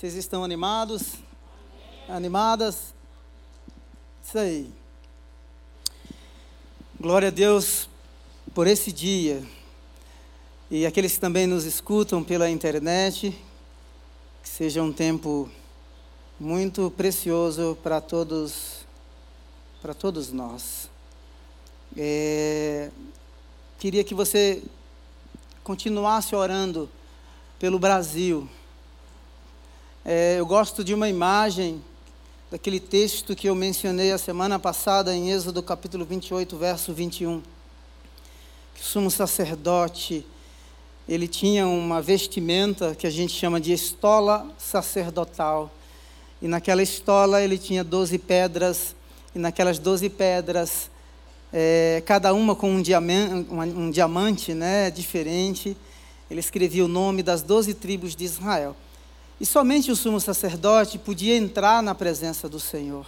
[0.00, 1.16] Vocês estão animados?
[2.08, 2.94] Animadas?
[4.24, 4.72] Isso aí.
[6.98, 7.86] Glória a Deus
[8.54, 9.42] por esse dia.
[10.70, 13.38] E aqueles que também nos escutam pela internet,
[14.42, 15.50] que seja um tempo
[16.40, 18.86] muito precioso para todos,
[19.82, 20.88] para todos nós.
[21.94, 22.90] É,
[23.78, 24.62] queria que você
[25.62, 26.88] continuasse orando
[27.58, 28.48] pelo Brasil.
[30.02, 31.82] É, eu gosto de uma imagem
[32.50, 37.42] daquele texto que eu mencionei a semana passada em Êxodo capítulo 28, verso 21.
[38.74, 40.24] Que o sumo sacerdote,
[41.06, 45.70] ele tinha uma vestimenta que a gente chama de estola sacerdotal.
[46.40, 48.96] E naquela estola ele tinha doze pedras,
[49.34, 50.90] e naquelas doze pedras,
[51.52, 55.76] é, cada uma com um diamante, um, diamante né, diferente,
[56.30, 58.74] ele escrevia o nome das doze tribos de Israel.
[59.40, 63.06] E somente o sumo sacerdote podia entrar na presença do Senhor.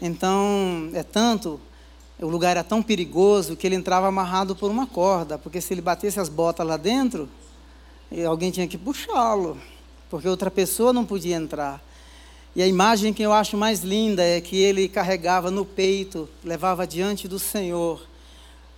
[0.00, 1.60] Então, é tanto,
[2.18, 5.82] o lugar era tão perigoso que ele entrava amarrado por uma corda, porque se ele
[5.82, 7.28] batesse as botas lá dentro,
[8.26, 9.58] alguém tinha que puxá-lo,
[10.08, 11.82] porque outra pessoa não podia entrar.
[12.56, 16.86] E a imagem que eu acho mais linda é que ele carregava no peito, levava
[16.86, 18.00] diante do Senhor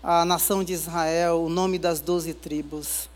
[0.03, 3.09] a nação de Israel, o nome das doze tribos.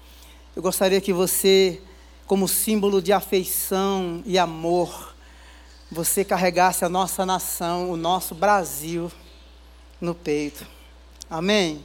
[0.54, 1.82] Eu gostaria que você
[2.28, 5.14] como símbolo de afeição e amor,
[5.90, 9.10] você carregasse a nossa nação, o nosso Brasil,
[9.98, 10.66] no peito.
[11.30, 11.82] Amém?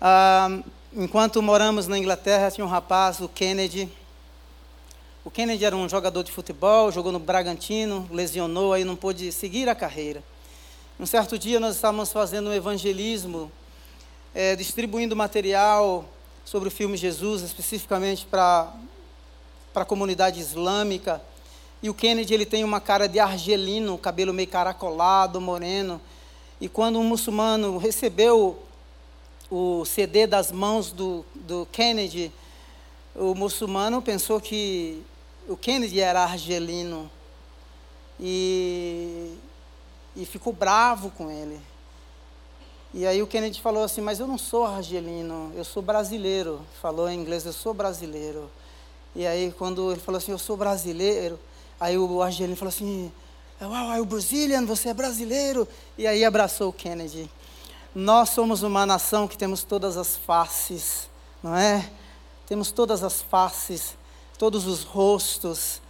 [0.00, 0.60] Ah,
[0.94, 3.90] enquanto moramos na Inglaterra, tinha um rapaz, o Kennedy.
[5.24, 9.68] O Kennedy era um jogador de futebol, jogou no Bragantino, lesionou, aí não pôde seguir
[9.68, 10.22] a carreira.
[11.00, 13.50] Um certo dia nós estávamos fazendo um evangelismo,
[14.32, 16.08] é, distribuindo material
[16.44, 18.72] sobre o filme Jesus, especificamente para
[19.72, 21.22] para a comunidade islâmica.
[21.82, 26.00] E o Kennedy ele tem uma cara de argelino, cabelo meio caracolado, moreno.
[26.60, 28.62] E quando um muçulmano recebeu
[29.50, 32.32] o CD das mãos do, do Kennedy,
[33.14, 35.02] o muçulmano pensou que
[35.48, 37.10] o Kennedy era argelino.
[38.20, 39.34] E,
[40.14, 41.60] e ficou bravo com ele.
[42.94, 46.60] E aí o Kennedy falou assim, mas eu não sou argelino, eu sou brasileiro.
[46.80, 48.50] Falou em inglês, eu sou brasileiro.
[49.14, 51.38] E aí, quando ele falou assim, eu sou brasileiro,
[51.78, 53.12] aí o argelino falou assim,
[53.60, 55.68] uau, o Brazilian, você é brasileiro.
[55.98, 57.30] E aí abraçou o Kennedy.
[57.94, 61.10] Nós somos uma nação que temos todas as faces,
[61.42, 61.90] não é?
[62.46, 63.96] Temos todas as faces,
[64.38, 65.82] todos os rostos.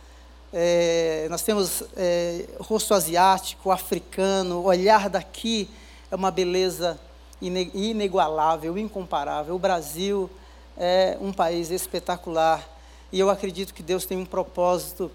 [0.53, 5.71] É, nós temos é, rosto asiático, africano, olhar daqui
[6.11, 7.01] é uma beleza
[7.41, 9.55] inigualável, incomparável.
[9.55, 10.29] O Brasil
[10.77, 12.69] é um país espetacular
[13.13, 15.11] e eu acredito que Deus tem um propósito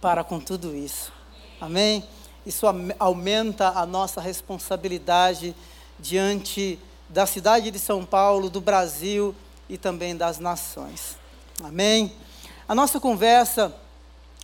[0.00, 1.12] para com tudo isso.
[1.60, 2.02] Amém?
[2.46, 2.66] Isso
[2.98, 5.54] aumenta a nossa responsabilidade
[5.98, 6.78] diante
[7.08, 9.34] da cidade de São Paulo, do Brasil
[9.68, 11.16] e também das nações.
[11.62, 12.12] Amém?
[12.66, 13.74] A nossa conversa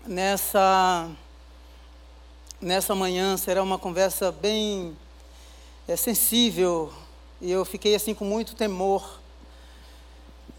[0.06, 1.10] nessa,
[2.60, 4.96] nessa manhã será uma conversa bem
[5.88, 6.92] é, sensível
[7.40, 9.19] e eu fiquei assim com muito temor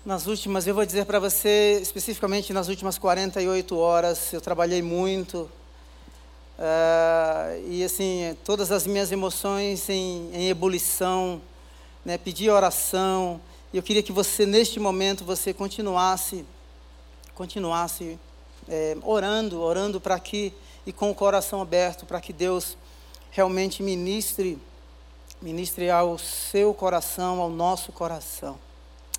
[0.03, 5.50] nas últimas, eu vou dizer para você, especificamente nas últimas 48 horas, eu trabalhei muito.
[6.57, 11.40] Uh, e assim, todas as minhas emoções em, em ebulição,
[12.03, 13.40] né, pedi oração.
[13.72, 16.45] E eu queria que você, neste momento, você continuasse,
[17.35, 18.19] continuasse
[18.67, 20.51] é, orando, orando para que,
[20.84, 22.75] e com o coração aberto, para que Deus
[23.29, 24.57] realmente ministre,
[25.40, 28.57] ministre ao seu coração, ao nosso coração.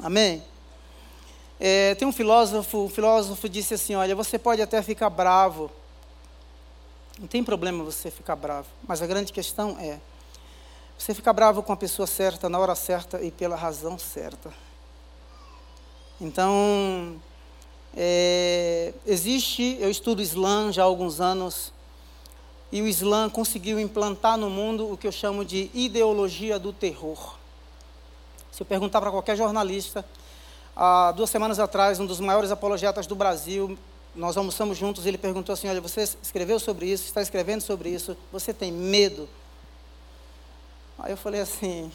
[0.00, 0.42] Amém?
[1.64, 5.70] É, tem um filósofo, o filósofo disse assim: olha, você pode até ficar bravo,
[7.20, 10.00] não tem problema você ficar bravo, mas a grande questão é
[10.98, 14.52] você ficar bravo com a pessoa certa, na hora certa e pela razão certa.
[16.20, 17.22] Então,
[17.96, 21.72] é, existe, eu estudo Islã já há alguns anos,
[22.72, 27.36] e o Islã conseguiu implantar no mundo o que eu chamo de ideologia do terror.
[28.50, 30.04] Se eu perguntar para qualquer jornalista,
[30.74, 33.78] Há duas semanas atrás, um dos maiores apologetas do Brasil,
[34.14, 38.16] nós almoçamos juntos, ele perguntou assim: Olha, você escreveu sobre isso, está escrevendo sobre isso,
[38.30, 39.28] você tem medo?
[40.98, 41.90] Aí eu falei assim: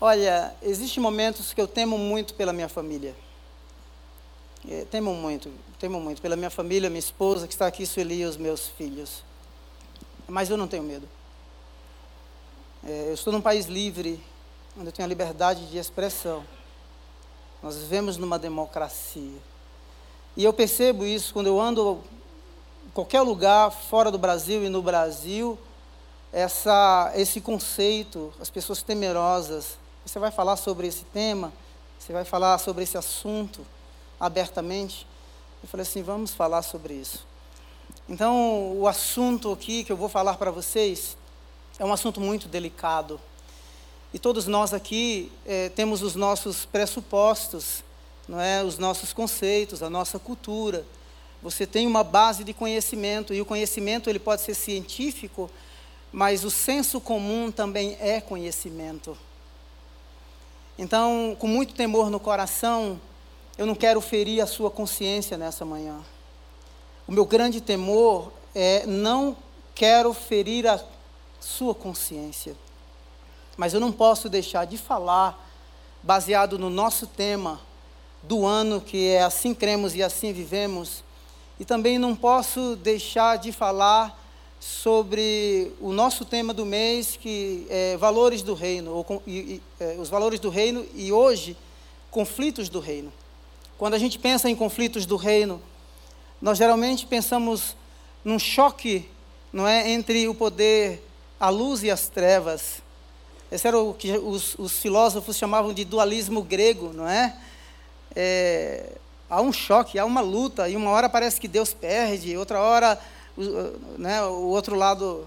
[0.00, 3.14] Olha, existem momentos que eu temo muito pela minha família.
[4.66, 8.24] Eu temo muito, temo muito pela minha família, minha esposa que está aqui, Sueli e
[8.24, 9.22] os meus filhos.
[10.26, 11.06] Mas eu não tenho medo.
[12.82, 14.22] É, eu estou num país livre,
[14.76, 16.44] onde eu tenho a liberdade de expressão.
[17.64, 19.38] Nós vivemos numa democracia.
[20.36, 21.98] E eu percebo isso quando eu ando
[22.92, 25.58] qualquer lugar fora do Brasil e no Brasil,
[26.30, 29.78] essa, esse conceito, as pessoas temerosas.
[30.04, 31.50] Você vai falar sobre esse tema,
[31.98, 33.64] você vai falar sobre esse assunto
[34.20, 35.06] abertamente.
[35.62, 37.26] Eu falei assim: vamos falar sobre isso.
[38.06, 41.16] Então, o assunto aqui que eu vou falar para vocês
[41.78, 43.18] é um assunto muito delicado.
[44.14, 47.82] E todos nós aqui é, temos os nossos pressupostos,
[48.28, 48.62] não é?
[48.62, 50.86] os nossos conceitos, a nossa cultura.
[51.42, 55.50] Você tem uma base de conhecimento, e o conhecimento ele pode ser científico,
[56.12, 59.18] mas o senso comum também é conhecimento.
[60.78, 63.00] Então, com muito temor no coração,
[63.58, 65.98] eu não quero ferir a sua consciência nessa manhã.
[67.04, 69.36] O meu grande temor é não
[69.74, 70.80] quero ferir a
[71.40, 72.54] sua consciência.
[73.56, 75.38] Mas eu não posso deixar de falar,
[76.02, 77.60] baseado no nosso tema
[78.22, 81.04] do ano, que é Assim Cremos e Assim Vivemos,
[81.58, 84.20] e também não posso deixar de falar
[84.58, 89.96] sobre o nosso tema do mês, que é valores do reino, ou, e, e, é,
[89.98, 91.54] os valores do reino e hoje,
[92.10, 93.12] conflitos do reino.
[93.76, 95.60] Quando a gente pensa em conflitos do reino,
[96.40, 97.76] nós geralmente pensamos
[98.24, 99.08] num choque,
[99.52, 101.06] não é, entre o poder,
[101.38, 102.83] a luz e as trevas.
[103.54, 107.36] Esse era o que os, os filósofos chamavam de dualismo grego, não é?
[108.16, 108.90] é
[109.30, 112.98] há um choque, há uma luta, e uma hora parece que Deus perde, outra hora
[113.96, 115.24] né, o, outro lado,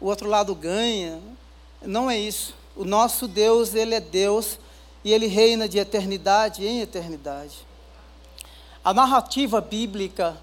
[0.00, 1.20] o outro lado ganha.
[1.82, 2.54] Não é isso.
[2.74, 4.58] O nosso Deus, Ele é Deus
[5.04, 7.66] e Ele reina de eternidade em eternidade.
[8.82, 10.34] A narrativa bíblica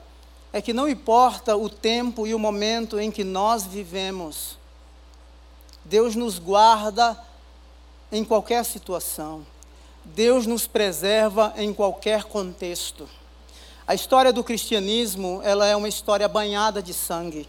[0.52, 4.56] é que não importa o tempo e o momento em que nós vivemos,
[5.86, 7.18] Deus nos guarda
[8.12, 9.46] em qualquer situação.
[10.06, 13.08] Deus nos preserva em qualquer contexto.
[13.88, 17.48] A história do cristianismo, ela é uma história banhada de sangue.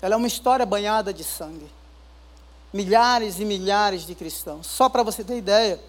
[0.00, 1.66] Ela é uma história banhada de sangue.
[2.72, 4.66] Milhares e milhares de cristãos.
[4.66, 5.80] Só para você ter ideia,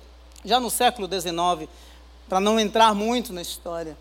[0.43, 1.69] já no século XIX,
[2.29, 3.97] para não entrar muito na história,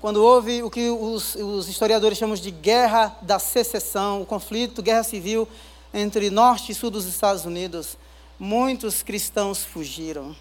[0.00, 5.02] quando houve o que os, os historiadores chamam de guerra da secessão, o conflito, guerra
[5.02, 5.46] civil
[5.92, 7.96] entre norte e sul dos Estados Unidos,
[8.38, 10.34] muitos cristãos fugiram.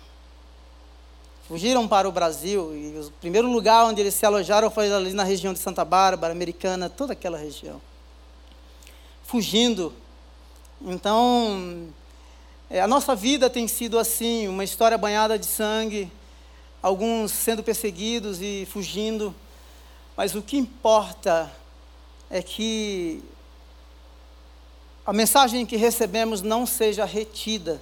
[1.48, 5.24] Fugiram para o Brasil e o primeiro lugar onde eles se alojaram foi ali na
[5.24, 7.82] região de Santa Bárbara, Americana, toda aquela região.
[9.24, 9.92] Fugindo.
[10.80, 11.88] Então,
[12.70, 16.12] é, a nossa vida tem sido assim, uma história banhada de sangue,
[16.84, 19.34] alguns sendo perseguidos e fugindo.
[20.16, 21.52] Mas o que importa
[22.30, 23.24] é que
[25.10, 27.82] a mensagem que recebemos não seja retida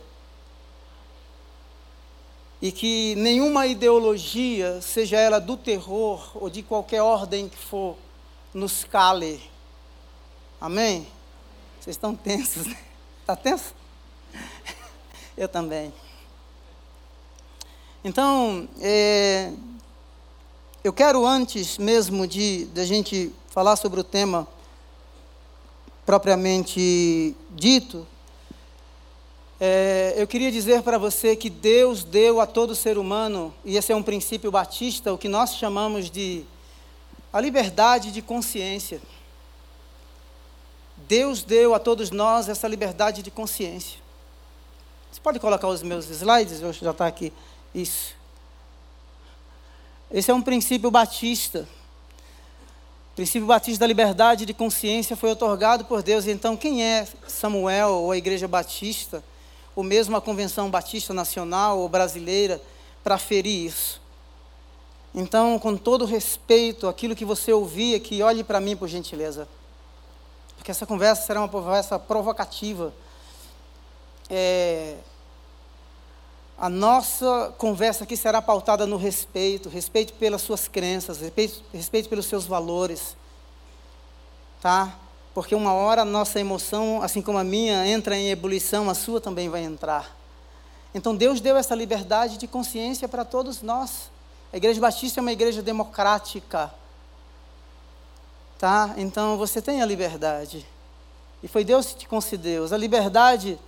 [2.62, 7.98] e que nenhuma ideologia, seja ela do terror ou de qualquer ordem que for,
[8.54, 9.42] nos cale.
[10.62, 11.06] Amém?
[11.82, 12.78] Vocês estão tensos, né?
[13.20, 13.76] Está tenso?
[15.36, 15.94] Eu também.
[18.06, 19.52] Então, é,
[20.82, 24.48] eu quero antes mesmo de, de a gente falar sobre o tema
[26.08, 28.08] propriamente dito,
[29.60, 33.92] é, eu queria dizer para você que Deus deu a todo ser humano, e esse
[33.92, 36.46] é um princípio batista, o que nós chamamos de
[37.34, 39.02] a liberdade de consciência.
[41.10, 44.00] Deus deu a todos nós essa liberdade de consciência.
[45.12, 46.62] Você pode colocar os meus slides?
[46.62, 47.34] Eu já está aqui.
[47.76, 48.16] Isso.
[50.10, 51.68] Esse é um princípio batista.
[53.18, 56.28] O princípio batista da liberdade de consciência foi otorgado por Deus.
[56.28, 59.24] Então, quem é Samuel ou a Igreja Batista,
[59.76, 62.62] ou mesmo a Convenção Batista Nacional ou brasileira,
[63.04, 64.00] para ferir isso?
[65.16, 69.48] Então, com todo respeito, aquilo que você ouvir aqui, olhe para mim, por gentileza.
[70.56, 72.94] Porque essa conversa será uma conversa provocativa.
[74.30, 74.96] É,
[76.60, 82.26] a nossa conversa aqui será pautada no respeito, respeito pelas suas crenças, respeito, respeito pelos
[82.26, 83.16] seus valores.
[84.60, 84.96] Tá?
[85.36, 89.22] Porque uma hora a nossa emoção, assim como a minha, entra em ebulição, a sua
[89.22, 90.18] também vai entrar.
[90.96, 94.10] Então Deus deu essa liberdade de consciência para todos nós.
[94.52, 96.74] A Igreja Batista é uma igreja democrática.
[98.58, 98.96] Tá?
[98.98, 100.66] Então você tem a liberdade.
[101.44, 102.66] E foi Deus que te concedeu.
[102.74, 103.60] A liberdade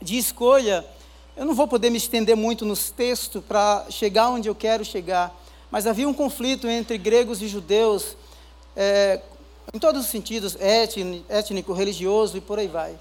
[0.00, 0.86] de escolha
[1.40, 5.34] eu não vou poder me estender muito nos textos para chegar onde eu quero chegar,
[5.70, 8.14] mas havia um conflito entre gregos e judeus,
[8.76, 9.22] é,
[9.72, 12.94] em todos os sentidos, étnico, religioso e por aí vai.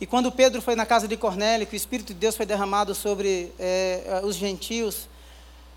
[0.00, 2.92] E quando Pedro foi na casa de Cornélio, que o Espírito de Deus foi derramado
[2.92, 5.08] sobre é, os gentios,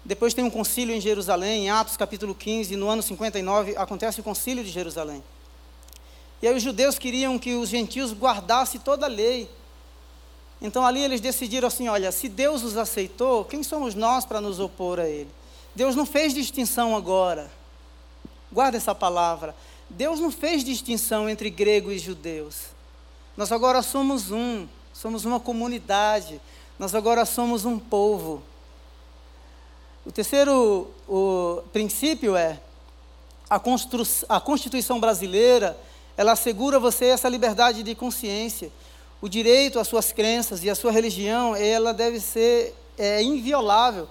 [0.03, 4.23] Depois tem um concílio em Jerusalém, em Atos capítulo 15, no ano 59, acontece o
[4.23, 5.23] concílio de Jerusalém.
[6.41, 9.47] E aí os judeus queriam que os gentios guardassem toda a lei.
[10.61, 14.59] Então ali eles decidiram assim: olha, se Deus os aceitou, quem somos nós para nos
[14.59, 15.29] opor a Ele?
[15.75, 17.51] Deus não fez distinção agora.
[18.51, 19.55] Guarda essa palavra.
[19.89, 22.67] Deus não fez distinção entre grego e judeus.
[23.35, 26.39] Nós agora somos um, somos uma comunidade,
[26.79, 28.41] nós agora somos um povo.
[30.05, 32.59] O terceiro o princípio é
[33.49, 33.61] a,
[34.29, 35.77] a Constituição brasileira,
[36.15, 38.71] ela assegura você essa liberdade de consciência.
[39.25, 44.07] O direito às suas crenças e à sua religião, ela deve ser é, inviolável.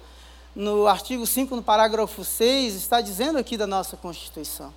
[0.56, 4.75] No artigo 5, no parágrafo 6, está dizendo aqui da nossa Constituição.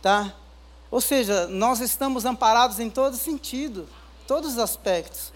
[0.00, 0.32] Tá?
[0.92, 3.88] Ou seja, nós estamos amparados em todo sentido,
[4.28, 5.32] todos os aspectos.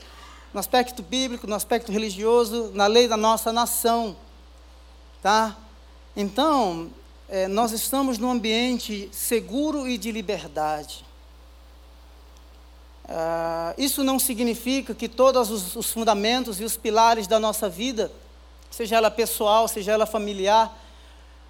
[0.54, 4.16] No aspecto bíblico, no aspecto religioso, na lei da nossa nação.
[5.20, 5.56] Tá?
[6.14, 6.92] Então,
[7.28, 11.09] é, nós estamos num ambiente seguro e de liberdade.
[13.12, 18.12] Ah, isso não significa que todos os, os fundamentos e os pilares da nossa vida,
[18.70, 20.78] seja ela pessoal, seja ela familiar,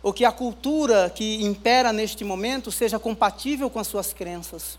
[0.03, 4.79] ou que a cultura que impera neste momento seja compatível com as suas crenças.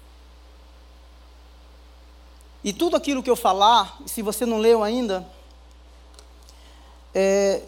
[2.63, 5.27] E tudo aquilo que eu falar, se você não leu ainda,
[7.13, 7.61] é,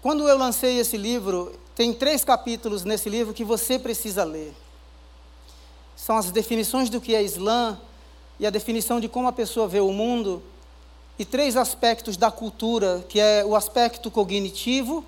[0.00, 4.54] quando eu lancei esse livro, tem três capítulos nesse livro que você precisa ler.
[6.04, 7.80] São as definições do que é Islã
[8.38, 10.42] e a definição de como a pessoa vê o mundo,
[11.18, 15.02] e três aspectos da cultura, que é o aspecto cognitivo,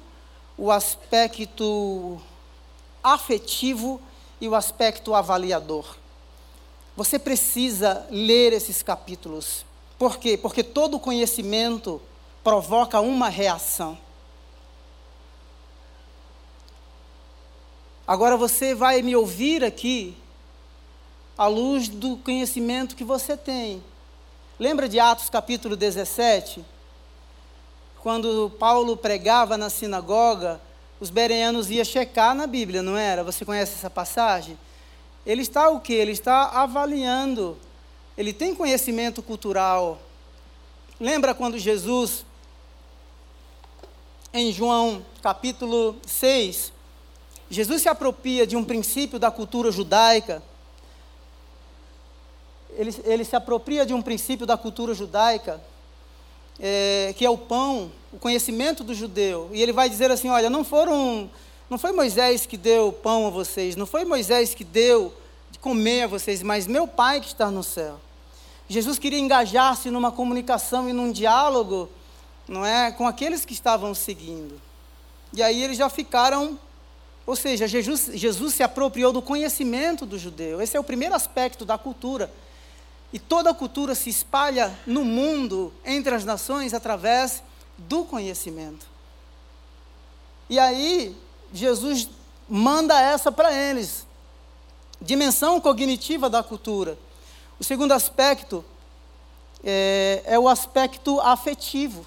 [0.56, 2.18] o aspecto
[3.04, 4.00] afetivo
[4.40, 5.84] e o aspecto avaliador.
[6.96, 9.66] Você precisa ler esses capítulos.
[9.98, 10.38] Por quê?
[10.38, 12.00] Porque todo conhecimento
[12.42, 13.98] provoca uma reação.
[18.06, 20.16] Agora você vai me ouvir aqui
[21.36, 23.82] à luz do conhecimento que você tem.
[24.58, 26.64] Lembra de Atos capítulo 17?
[28.06, 30.60] quando Paulo pregava na sinagoga,
[31.00, 33.24] os bereanos iam checar na Bíblia, não era?
[33.24, 34.56] Você conhece essa passagem?
[35.26, 35.94] Ele está o quê?
[35.94, 37.58] Ele está avaliando.
[38.16, 40.00] Ele tem conhecimento cultural.
[41.00, 42.24] Lembra quando Jesus,
[44.32, 46.72] em João capítulo 6,
[47.50, 50.40] Jesus se apropria de um princípio da cultura judaica.
[52.76, 55.60] Ele, ele se apropria de um princípio da cultura judaica
[56.58, 59.50] é, que é o pão, o conhecimento do judeu.
[59.52, 61.30] E ele vai dizer assim: olha, não foram,
[61.68, 65.12] não foi Moisés que deu pão a vocês, não foi Moisés que deu
[65.50, 68.00] de comer a vocês, mas meu Pai que está no céu.
[68.68, 71.88] Jesus queria engajar-se numa comunicação e num diálogo,
[72.48, 74.60] não é, com aqueles que estavam seguindo.
[75.32, 76.58] E aí eles já ficaram,
[77.24, 80.60] ou seja, Jesus, Jesus se apropriou do conhecimento do judeu.
[80.60, 82.28] Esse é o primeiro aspecto da cultura
[83.12, 87.42] e toda a cultura se espalha no mundo, entre as nações, através
[87.78, 88.86] do conhecimento.
[90.48, 91.16] E aí,
[91.52, 92.08] Jesus
[92.48, 94.06] manda essa para eles.
[95.00, 96.98] Dimensão cognitiva da cultura.
[97.58, 98.64] O segundo aspecto
[99.64, 102.04] é, é, o aspecto afetivo.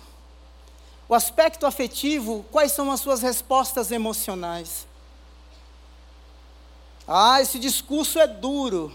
[1.08, 4.88] O aspecto afetivo, quais são as suas respostas emocionais?
[7.08, 8.94] Ah, esse discurso é duro.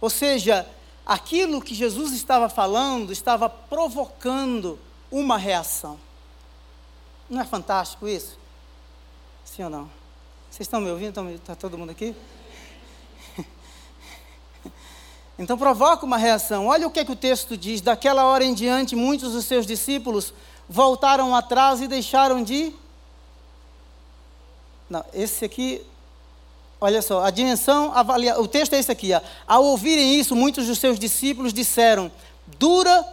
[0.00, 0.68] Ou seja,
[1.06, 4.78] aquilo que Jesus estava falando estava provocando
[5.10, 5.98] uma reação.
[7.30, 8.36] Não é fantástico isso?
[9.44, 9.90] Sim ou não?
[10.50, 11.30] Vocês estão me ouvindo?
[11.30, 12.14] Está todo mundo aqui?
[15.38, 16.68] Então provoca uma reação.
[16.68, 17.82] Olha o que, é que o texto diz.
[17.82, 20.32] Daquela hora em diante, muitos dos seus discípulos
[20.66, 22.72] voltaram atrás e deixaram de.
[24.88, 25.84] Não, esse aqui
[26.86, 29.12] Olha só, a dimensão avalia, o texto é esse aqui.
[29.12, 29.20] Ó.
[29.44, 32.12] Ao ouvirem isso, muitos dos seus discípulos disseram:
[32.46, 33.04] Dura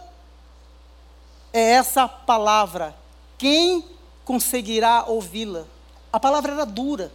[1.52, 2.94] é essa palavra.
[3.36, 3.84] Quem
[4.24, 5.64] conseguirá ouvi-la?
[6.12, 7.10] A palavra era dura.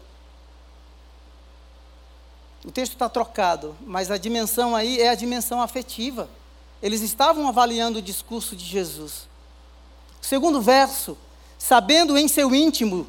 [2.65, 6.29] O texto está trocado, mas a dimensão aí é a dimensão afetiva.
[6.83, 9.29] Eles estavam avaliando o discurso de Jesus.
[10.19, 11.17] Segundo verso,
[11.57, 13.07] sabendo em seu íntimo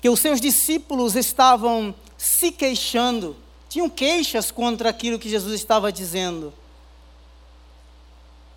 [0.00, 3.34] que os seus discípulos estavam se queixando,
[3.66, 6.52] tinham queixas contra aquilo que Jesus estava dizendo.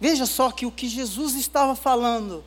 [0.02, 2.44] Veja só que o que Jesus estava falando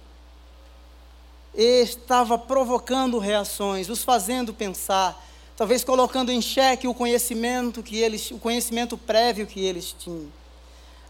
[1.55, 8.39] estava provocando reações, os fazendo pensar, talvez colocando em xeque o conhecimento que eles, o
[8.39, 10.31] conhecimento prévio que eles tinham.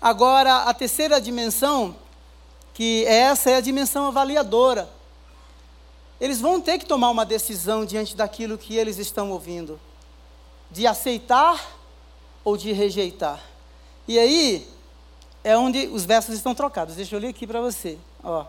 [0.00, 1.96] Agora, a terceira dimensão,
[2.72, 4.88] que essa é a dimensão avaliadora.
[6.20, 9.80] eles vão ter que tomar uma decisão diante daquilo que eles estão ouvindo,
[10.70, 11.61] de aceitar
[12.44, 13.40] ou de rejeitar.
[14.06, 14.68] E aí
[15.42, 16.96] é onde os versos estão trocados.
[16.96, 17.99] Deixa eu ler aqui para você.
[18.23, 18.44] Ó.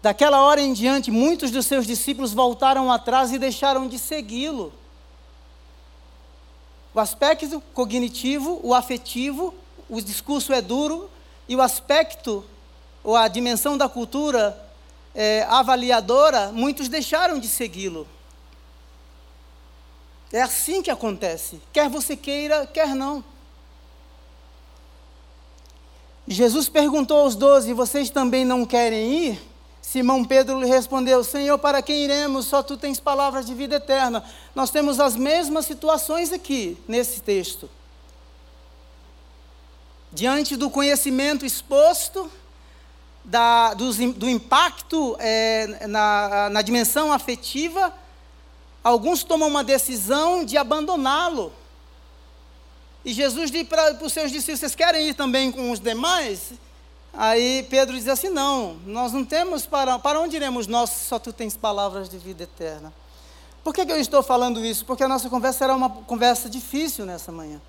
[0.00, 4.72] Daquela hora em diante, muitos dos seus discípulos voltaram atrás e deixaram de segui-lo.
[6.94, 9.54] O aspecto cognitivo, o afetivo,
[9.88, 11.10] o discurso é duro,
[11.48, 12.44] e o aspecto,
[13.02, 14.58] ou a dimensão da cultura
[15.14, 18.06] é, avaliadora, muitos deixaram de segui-lo.
[20.32, 23.24] É assim que acontece, quer você queira, quer não.
[26.26, 29.48] Jesus perguntou aos doze: Vocês também não querem ir?
[29.80, 32.44] Simão Pedro lhe respondeu: Senhor, para quem iremos?
[32.44, 34.22] Só tu tens palavras de vida eterna.
[34.54, 37.70] Nós temos as mesmas situações aqui, nesse texto.
[40.12, 42.30] Diante do conhecimento exposto,
[43.24, 47.92] da, do, do, impacto é, na, na dimensão afetiva,
[48.88, 51.52] alguns tomam uma decisão de abandoná-lo.
[53.04, 56.52] E Jesus diz para os seus discípulos: Vocês querem ir também com os demais?
[57.12, 59.98] Aí Pedro diz assim: Não, nós não temos para.
[59.98, 62.92] Para onde iremos nós, só tu tens palavras de vida eterna?
[63.62, 64.84] Por que, que eu estou falando isso?
[64.84, 67.60] Porque a nossa conversa será uma conversa difícil nessa manhã.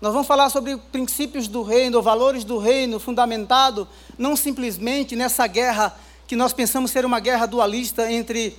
[0.00, 5.94] Nós vamos falar sobre princípios do reino, valores do reino, fundamentado não simplesmente nessa guerra
[6.26, 8.56] que nós pensamos ser uma guerra dualista entre,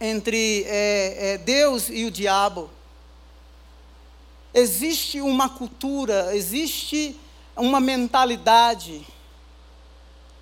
[0.00, 2.70] entre é, é, Deus e o diabo.
[4.52, 7.18] Existe uma cultura, existe
[7.56, 9.06] uma mentalidade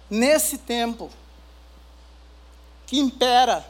[0.09, 1.11] nesse tempo
[2.87, 3.65] que impera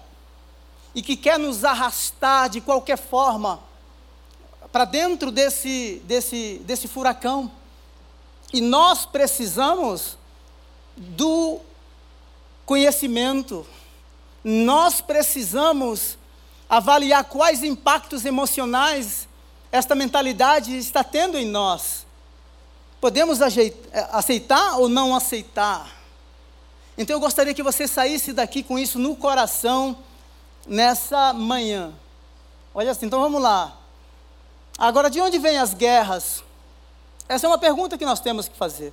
[0.95, 3.61] e que quer nos arrastar de qualquer forma
[4.71, 7.51] para dentro desse, desse, desse furacão.
[8.53, 10.17] E nós precisamos
[10.97, 11.61] do
[12.67, 13.67] conhecimento,
[14.45, 16.19] nós precisamos
[16.69, 19.27] avaliar quais impactos emocionais
[19.73, 22.07] esta mentalidade está tendo em nós.
[23.01, 25.91] Podemos aceitar ou não aceitar?
[26.97, 29.97] Então eu gostaria que você saísse daqui com isso no coração
[30.67, 31.93] nessa manhã.
[32.75, 33.77] Olha assim, então vamos lá.
[34.79, 36.43] Agora, de onde vêm as guerras?
[37.29, 38.93] Essa é uma pergunta que nós temos que fazer.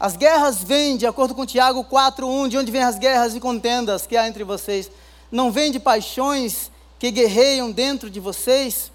[0.00, 4.06] As guerras vêm, de acordo com Tiago 4:1, de onde vêm as guerras e contendas
[4.06, 4.90] que há entre vocês?
[5.30, 8.90] Não vêm de paixões que guerreiam dentro de vocês?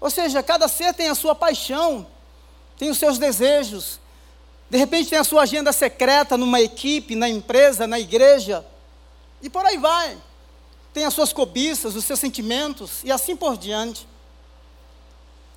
[0.00, 2.06] Ou seja, cada ser tem a sua paixão,
[2.78, 3.98] tem os seus desejos.
[4.70, 8.64] De repente tem a sua agenda secreta numa equipe, na empresa, na igreja.
[9.42, 10.16] E por aí vai.
[10.92, 14.06] Tem as suas cobiças, os seus sentimentos e assim por diante.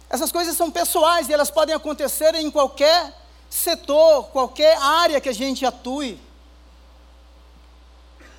[0.10, 3.19] Essas coisas são pessoais e elas podem acontecer em qualquer
[3.50, 6.20] setor, qualquer área que a gente atue.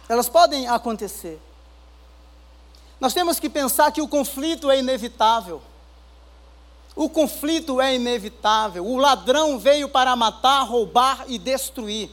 [0.09, 1.41] Elas podem acontecer.
[3.01, 5.63] Nós temos que pensar que o conflito é inevitável.
[6.95, 8.85] O conflito é inevitável.
[8.85, 12.11] O ladrão veio para matar, roubar e destruir.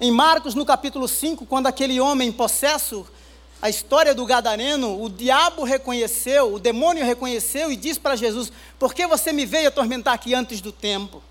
[0.00, 3.06] Em Marcos, no capítulo 5, quando aquele homem possesso
[3.60, 8.92] a história do Gadareno, o diabo reconheceu, o demônio reconheceu e disse para Jesus: Por
[8.92, 11.22] que você me veio atormentar aqui antes do tempo?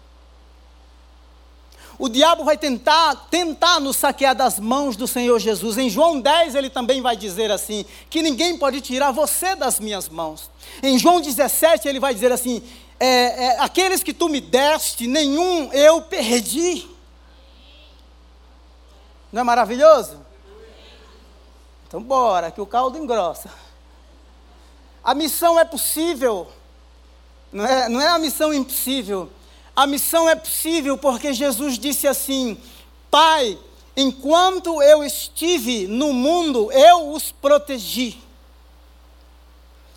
[1.99, 5.77] O diabo vai tentar, tentar nos saquear das mãos do Senhor Jesus.
[5.77, 10.09] Em João 10 ele também vai dizer assim: que ninguém pode tirar você das minhas
[10.09, 10.49] mãos.
[10.81, 12.63] Em João 17 ele vai dizer assim:
[12.99, 16.87] é, é, aqueles que tu me deste, nenhum eu perdi.
[19.31, 20.19] Não é maravilhoso?
[21.87, 23.49] Então, bora, que o caldo engrossa.
[25.03, 26.47] A missão é possível,
[27.51, 29.29] não é, não é a missão impossível.
[29.75, 32.57] A missão é possível porque Jesus disse assim:
[33.09, 33.57] Pai,
[33.97, 38.21] enquanto eu estive no mundo, eu os protegi.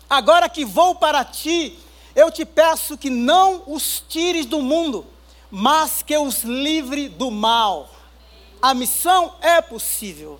[0.09, 1.77] Agora que vou para ti,
[2.15, 5.05] eu te peço que não os tires do mundo,
[5.51, 7.89] mas que os livre do mal.
[8.61, 10.39] A missão é possível.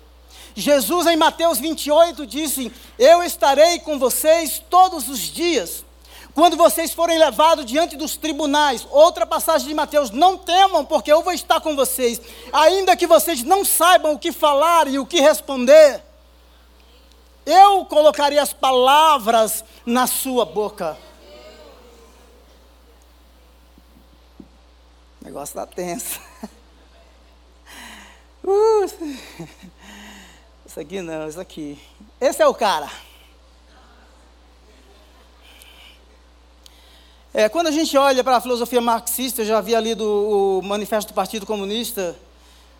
[0.54, 5.84] Jesus, em Mateus 28, disse: Eu estarei com vocês todos os dias.
[6.38, 11.20] Quando vocês forem levados diante dos tribunais, outra passagem de Mateus, não temam, porque eu
[11.20, 12.20] vou estar com vocês,
[12.52, 16.00] ainda que vocês não saibam o que falar e o que responder,
[17.44, 20.96] eu colocarei as palavras na sua boca.
[25.20, 26.20] O negócio está tenso.
[28.44, 28.86] Uh.
[30.64, 31.78] Isso aqui não, isso aqui.
[32.20, 32.88] Esse é o cara.
[37.32, 41.12] É, quando a gente olha para a filosofia marxista, eu já havia lido o Manifesto
[41.12, 42.16] do Partido Comunista,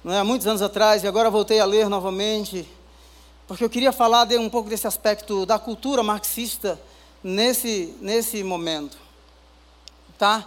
[0.06, 0.18] é?
[0.18, 2.66] há muitos anos atrás, e agora voltei a ler novamente,
[3.46, 6.80] porque eu queria falar de um pouco desse aspecto da cultura marxista
[7.22, 8.96] nesse, nesse momento.
[10.16, 10.46] Tá?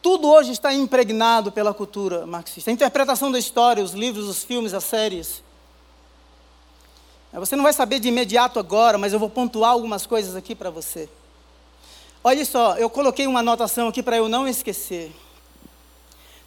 [0.00, 2.70] Tudo hoje está impregnado pela cultura marxista.
[2.70, 5.42] A interpretação da história, os livros, os filmes, as séries.
[7.32, 10.70] Você não vai saber de imediato agora, mas eu vou pontuar algumas coisas aqui para
[10.70, 11.08] você.
[12.22, 15.10] Olha só, eu coloquei uma anotação aqui para eu não esquecer.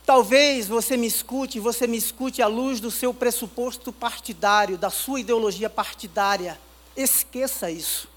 [0.05, 5.19] Talvez você me escute, você me escute à luz do seu pressuposto partidário, da sua
[5.19, 6.59] ideologia partidária.
[6.95, 8.07] Esqueça isso.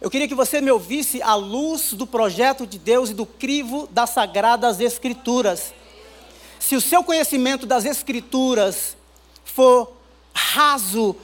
[0.00, 3.88] Eu queria que você me ouvisse à luz do projeto de Deus e do crivo
[3.90, 5.74] das sagradas Escrituras.
[6.60, 8.96] Se o seu conhecimento das Escrituras
[9.44, 9.92] for
[10.34, 11.16] raso,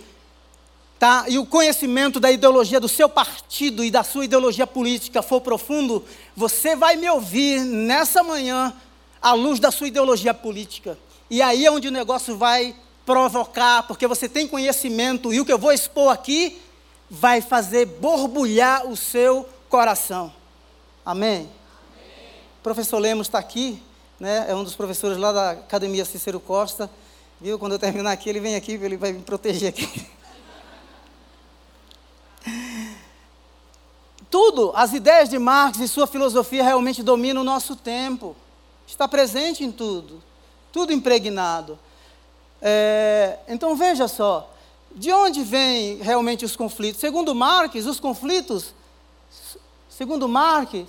[1.03, 1.25] tá?
[1.27, 6.05] e o conhecimento da ideologia do seu partido e da sua ideologia política for profundo,
[6.37, 8.73] você vai me ouvir nessa manhã
[9.21, 10.97] à luz da sua ideologia política.
[11.29, 15.53] E aí é onde o negócio vai provocar, porque você tem conhecimento, e o que
[15.53, 16.63] eu vou expor aqui
[17.11, 20.33] vai fazer borbulhar o seu coração.
[21.05, 21.33] Amém?
[21.33, 21.49] Amém.
[22.61, 23.83] O professor Lemos está aqui,
[24.21, 24.47] né?
[24.49, 26.89] é um dos professores lá da Academia Cícero Costa.
[27.41, 27.59] Viu?
[27.59, 30.07] Quando eu terminar aqui, ele vem aqui, ele vai me proteger aqui.
[34.33, 38.35] Tudo, as ideias de Marx e sua filosofia realmente dominam o nosso tempo.
[38.87, 40.23] Está presente em tudo,
[40.73, 41.79] tudo impregnado.
[42.63, 44.51] É, então veja só,
[44.95, 46.99] de onde vêm realmente os conflitos?
[46.99, 48.73] Segundo Marx, os conflitos,
[49.91, 50.87] segundo Marx,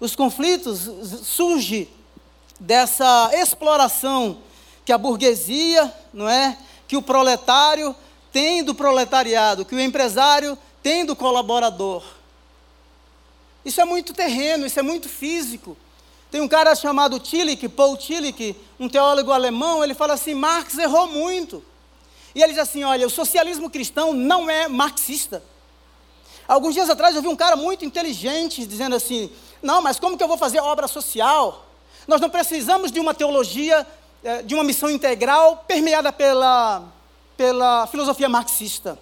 [0.00, 0.90] os conflitos
[1.22, 1.88] surgem
[2.58, 4.38] dessa exploração
[4.84, 7.94] que a burguesia, não é, que o proletário
[8.32, 12.02] tem do proletariado, que o empresário tem do colaborador.
[13.64, 15.76] Isso é muito terreno, isso é muito físico.
[16.30, 21.06] Tem um cara chamado Tillich, Paul Tillich, um teólogo alemão, ele fala assim: Marx errou
[21.06, 21.62] muito.
[22.34, 25.42] E ele diz assim: olha, o socialismo cristão não é marxista.
[26.48, 29.30] Alguns dias atrás eu vi um cara muito inteligente dizendo assim:
[29.62, 31.66] não, mas como que eu vou fazer obra social?
[32.08, 33.86] Nós não precisamos de uma teologia,
[34.24, 36.82] eh, de uma missão integral permeada pela,
[37.36, 38.98] pela filosofia marxista.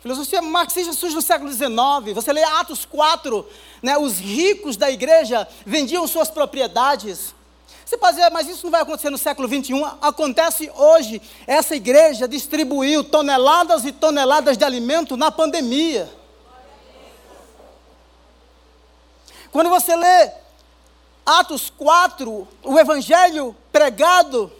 [0.00, 2.14] Filosofia marxista surge no século XIX.
[2.14, 3.46] Você lê Atos 4,
[3.82, 7.34] né, os ricos da igreja vendiam suas propriedades
[7.90, 9.84] você pode dizer, mas isso não vai acontecer no século 21.
[10.00, 11.20] Acontece hoje.
[11.44, 16.08] Essa igreja distribuiu toneladas e toneladas de alimento na pandemia.
[19.50, 20.30] Quando você lê
[21.26, 24.52] Atos 4, o evangelho pregado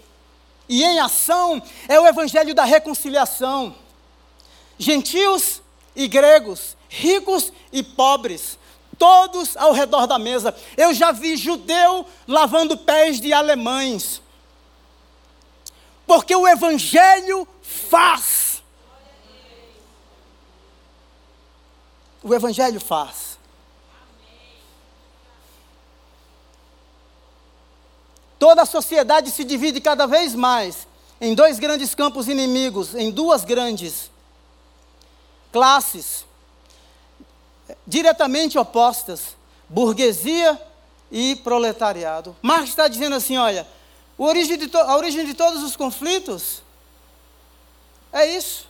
[0.69, 3.77] e em ação é o evangelho da reconciliação.
[4.81, 5.61] Gentios
[5.95, 8.59] e gregos, ricos e pobres,
[8.99, 10.57] todos ao redor da mesa.
[10.75, 14.23] Eu já vi judeu lavando pés de alemães.
[16.07, 18.63] Porque o Evangelho faz.
[22.23, 23.39] O Evangelho faz.
[28.39, 30.89] Toda a sociedade se divide cada vez mais
[31.21, 34.10] em dois grandes campos inimigos, em duas grandes
[35.53, 36.25] classes
[37.87, 39.37] diretamente opostas:
[39.69, 40.61] burguesia
[41.11, 42.37] e proletariado.
[42.43, 43.67] Marx está dizendo assim: olha,
[44.19, 46.63] a origem, de a origem de todos os conflitos
[48.13, 48.69] é isso.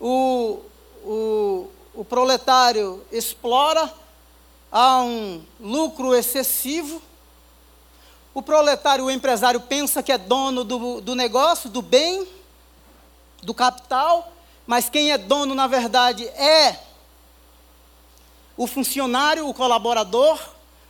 [0.00, 0.60] O,
[1.04, 3.92] o, o proletário explora,
[4.70, 7.00] há um lucro excessivo.
[8.32, 12.26] O proletário, o empresário, pensa que é dono do, do negócio, do bem,
[13.42, 14.33] do capital,
[14.66, 16.78] mas quem é dono, na verdade, é
[18.56, 20.38] o funcionário, o colaborador,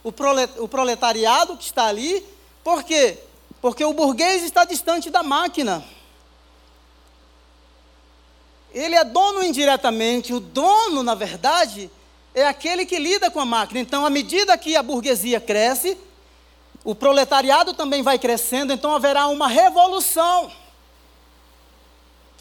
[0.03, 2.25] o proletariado que está ali.
[2.63, 3.19] Por quê?
[3.61, 5.85] Porque o burguês está distante da máquina.
[8.73, 11.91] Ele é dono indiretamente, o dono, na verdade,
[12.35, 13.81] é aquele que lida com a máquina.
[13.81, 15.97] Então, à medida que a burguesia cresce,
[16.85, 20.51] o proletariado também vai crescendo, então haverá uma revolução.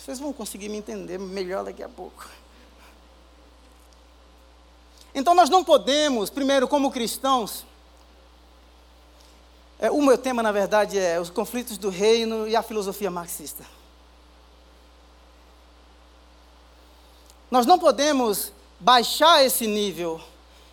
[0.04, 2.28] Vocês vão conseguir me entender melhor daqui a pouco.
[5.16, 7.64] Então nós não podemos, primeiro, como cristãos,
[9.80, 13.66] é, o meu tema, na verdade, é os conflitos do reino e a filosofia marxista.
[17.50, 20.20] Nós não podemos baixar esse nível,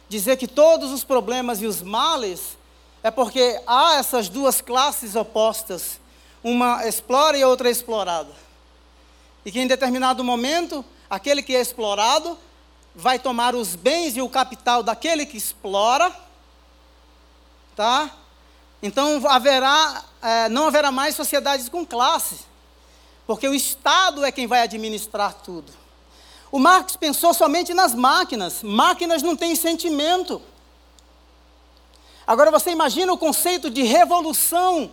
[0.09, 2.59] dizer que todos os problemas e os males
[3.01, 6.01] é porque há essas duas classes opostas,
[6.43, 8.50] uma explora e a outra explorada.
[9.45, 12.39] E que em determinado momento, aquele que é explorado
[12.95, 16.15] vai tomar os bens e o capital daquele que explora,
[17.75, 18.11] tá?
[18.83, 22.41] Então haverá, é, não haverá mais sociedades com classes,
[23.27, 25.73] porque o Estado é quem vai administrar tudo.
[26.53, 28.63] O Marx pensou somente nas máquinas.
[28.63, 30.43] Máquinas não têm sentimento.
[32.27, 34.91] Agora você imagina o conceito de revolução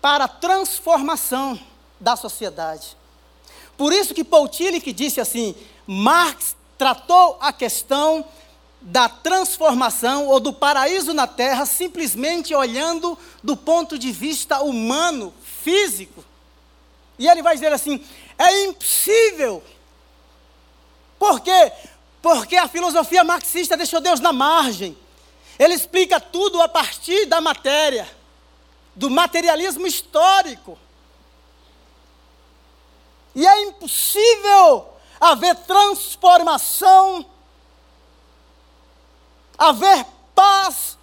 [0.00, 1.58] para transformação
[1.98, 2.96] da sociedade.
[3.80, 5.54] Por isso que Paul Tillich disse assim:
[5.86, 8.22] Marx tratou a questão
[8.78, 16.22] da transformação ou do paraíso na terra simplesmente olhando do ponto de vista humano, físico.
[17.18, 18.04] E ele vai dizer assim:
[18.36, 19.64] é impossível.
[21.18, 21.72] Por quê?
[22.20, 24.94] Porque a filosofia marxista deixou Deus na margem.
[25.58, 28.06] Ele explica tudo a partir da matéria,
[28.94, 30.78] do materialismo histórico.
[33.34, 34.86] E é impossível
[35.20, 37.24] haver transformação,
[39.56, 40.98] haver paz,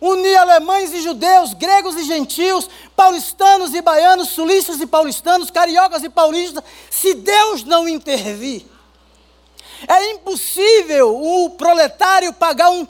[0.00, 6.10] unir alemães e judeus, gregos e gentios, paulistanos e baianos, sulistas e paulistanos, cariocas e
[6.10, 8.66] paulistas, se Deus não intervir.
[9.86, 12.86] É impossível o proletário pagar um,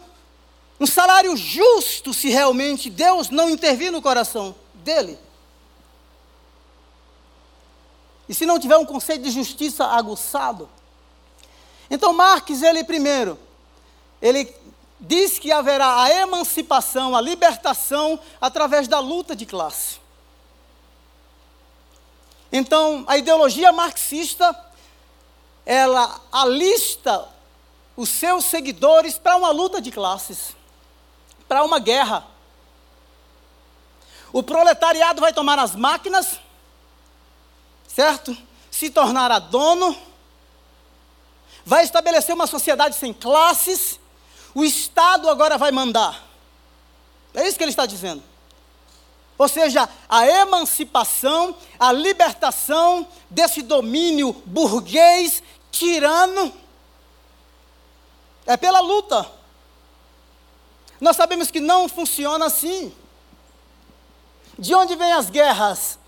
[0.80, 5.18] um salário justo se realmente Deus não intervir no coração dele.
[8.32, 10.66] E se não tiver um conceito de justiça aguçado.
[11.90, 13.38] Então Marx, ele primeiro,
[14.22, 14.50] ele
[14.98, 20.00] diz que haverá a emancipação, a libertação através da luta de classe.
[22.50, 24.58] Então, a ideologia marxista,
[25.66, 27.28] ela alista
[27.94, 30.56] os seus seguidores para uma luta de classes,
[31.46, 32.26] para uma guerra.
[34.32, 36.40] O proletariado vai tomar as máquinas,
[37.94, 38.36] certo?
[38.70, 39.96] Se tornará dono,
[41.64, 44.00] vai estabelecer uma sociedade sem classes,
[44.54, 46.26] o Estado agora vai mandar.
[47.34, 48.22] É isso que ele está dizendo.
[49.38, 56.52] Ou seja, a emancipação, a libertação desse domínio burguês, tirano,
[58.46, 59.30] é pela luta.
[61.00, 62.94] Nós sabemos que não funciona assim.
[64.58, 65.98] De onde vêm as guerras?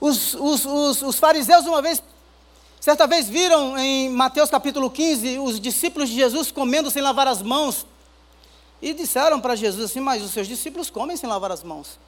[0.00, 2.02] Os, os, os, os fariseus, uma vez,
[2.80, 7.42] certa vez, viram em Mateus capítulo 15 os discípulos de Jesus comendo sem lavar as
[7.42, 7.86] mãos.
[8.80, 11.98] E disseram para Jesus assim: Mas os seus discípulos comem sem lavar as mãos.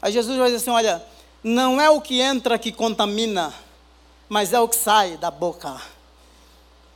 [0.00, 1.04] Aí Jesus vai dizer assim: Olha,
[1.42, 3.52] não é o que entra que contamina,
[4.28, 5.80] mas é o que sai da boca.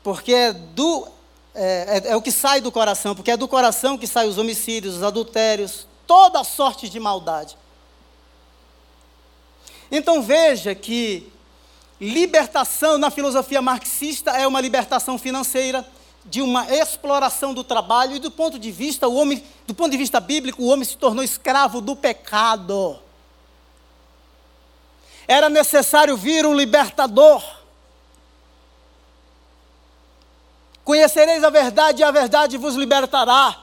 [0.05, 1.09] Porque é, do,
[1.55, 4.39] é, é, é o que sai do coração, porque é do coração que saem os
[4.39, 7.57] homicídios, os adultérios, toda sorte de maldade.
[9.91, 11.31] Então veja que
[12.01, 15.87] libertação na filosofia marxista é uma libertação financeira,
[16.25, 19.99] de uma exploração do trabalho e do ponto de vista o homem, do ponto de
[19.99, 22.99] vista bíblico, o homem se tornou escravo do pecado.
[25.29, 27.43] Era necessário vir um libertador.
[30.83, 33.63] Conhecereis a verdade e a verdade vos libertará.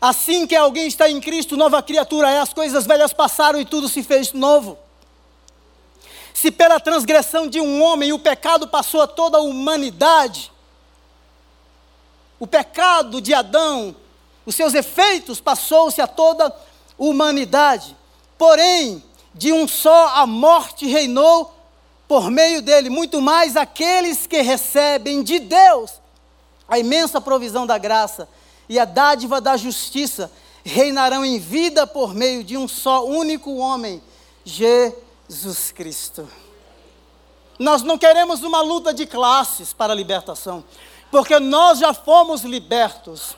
[0.00, 3.88] Assim que alguém está em Cristo, nova criatura é, as coisas velhas passaram e tudo
[3.88, 4.78] se fez novo.
[6.42, 10.50] Se pela transgressão de um homem o pecado passou a toda a humanidade,
[12.36, 13.94] o pecado de Adão,
[14.44, 16.52] os seus efeitos passou-se a toda a
[16.98, 17.96] humanidade.
[18.36, 21.54] Porém, de um só a morte reinou
[22.08, 25.92] por meio dele, muito mais aqueles que recebem de Deus
[26.66, 28.28] a imensa provisão da graça
[28.68, 30.28] e a dádiva da justiça
[30.64, 34.02] reinarão em vida por meio de um só único homem,
[34.44, 35.11] Jesus.
[35.32, 36.28] Jesus Cristo.
[37.58, 40.62] Nós não queremos uma luta de classes para a libertação,
[41.10, 43.34] porque nós já fomos libertos.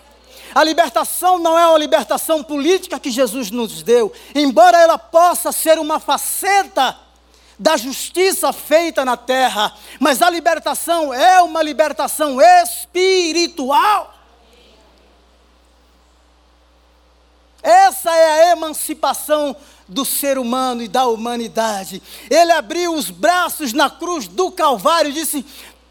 [0.53, 5.79] A libertação não é uma libertação política que Jesus nos deu, embora ela possa ser
[5.79, 6.99] uma faceta
[7.57, 14.14] da justiça feita na terra, mas a libertação é uma libertação espiritual.
[17.65, 19.57] Essa é a emancipação
[19.89, 22.03] do ser humano e da humanidade.
[22.29, 25.43] Ele abriu os braços na cruz do Calvário e disse: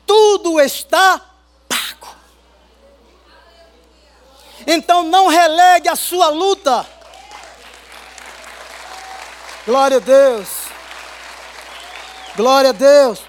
[0.05, 1.19] Tudo está
[1.67, 2.15] pago.
[4.67, 6.85] Então não relegue a sua luta.
[9.65, 10.49] Glória a Deus.
[12.35, 13.19] Glória a Deus.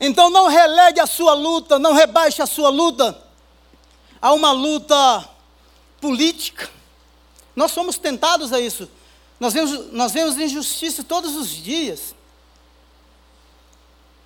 [0.00, 3.23] Então não relegue a sua luta, não rebaixe a sua luta
[4.24, 5.28] a uma luta
[6.00, 6.70] política
[7.54, 8.88] nós somos tentados a isso.
[9.38, 12.14] Nós vemos, nós vemos injustiça todos os dias.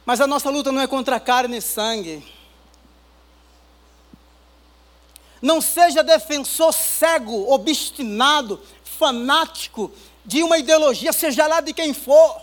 [0.05, 2.25] Mas a nossa luta não é contra carne e sangue.
[5.43, 9.93] Não seja defensor cego, obstinado, fanático
[10.25, 12.43] de uma ideologia, seja lá de quem for.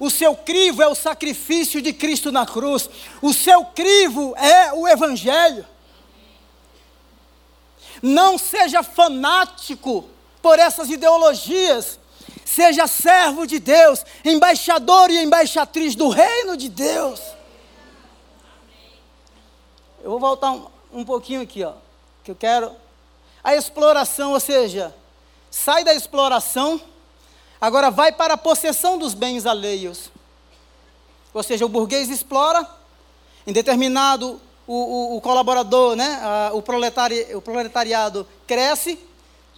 [0.00, 2.88] O seu crivo é o sacrifício de Cristo na cruz.
[3.20, 5.64] O seu crivo é o Evangelho.
[8.06, 10.06] Não seja fanático
[10.42, 11.98] por essas ideologias.
[12.44, 17.18] Seja servo de Deus, embaixador e embaixatriz do reino de Deus.
[20.02, 21.72] Eu vou voltar um, um pouquinho aqui, ó,
[22.22, 22.76] que eu quero.
[23.42, 24.94] A exploração, ou seja,
[25.50, 26.78] sai da exploração,
[27.58, 30.10] agora vai para a possessão dos bens alheios.
[31.32, 32.68] Ou seja, o burguês explora,
[33.46, 38.98] em determinado o, o, o colaborador, né, o, proletari, o proletariado cresce,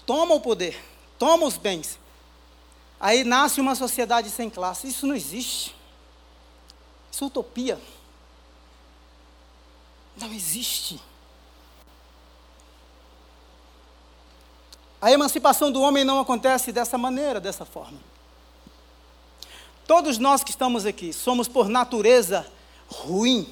[0.05, 0.77] toma o poder,
[1.19, 1.99] toma os bens.
[2.99, 4.89] Aí nasce uma sociedade sem classe.
[4.89, 5.75] Isso não existe.
[7.11, 7.79] Isso é utopia.
[10.17, 11.01] Não existe.
[15.01, 17.99] A emancipação do homem não acontece dessa maneira, dessa forma.
[19.87, 22.47] Todos nós que estamos aqui somos por natureza
[22.89, 23.47] ruim.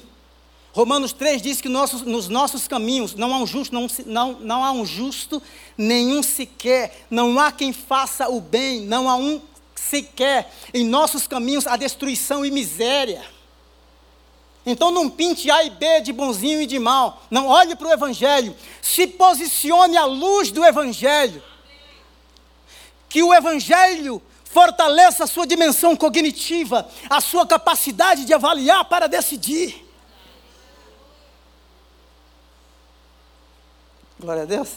[0.75, 4.61] Romanos 3 diz que nossos, nos nossos caminhos não há um justo, não, não, não
[4.61, 5.41] há um justo
[5.77, 9.41] nenhum sequer, não há quem faça o bem, não há um
[9.73, 10.51] sequer.
[10.73, 13.23] Em nossos caminhos há destruição e miséria.
[14.65, 17.23] Então não pinte A e B de bonzinho e de mal.
[17.31, 18.53] Não olhe para o Evangelho.
[18.81, 21.41] Se posicione à luz do Evangelho.
[23.07, 29.84] Que o Evangelho fortaleça a sua dimensão cognitiva, a sua capacidade de avaliar para decidir.
[34.17, 34.69] Glória a Deus.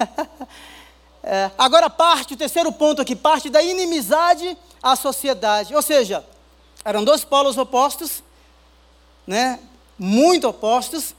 [1.22, 5.74] é, agora parte, o terceiro ponto aqui, parte da inimizade à sociedade.
[5.74, 6.26] Ou seja,
[6.84, 8.22] eram dois polos opostos,
[9.24, 9.60] né?
[9.96, 11.14] Muito opostos.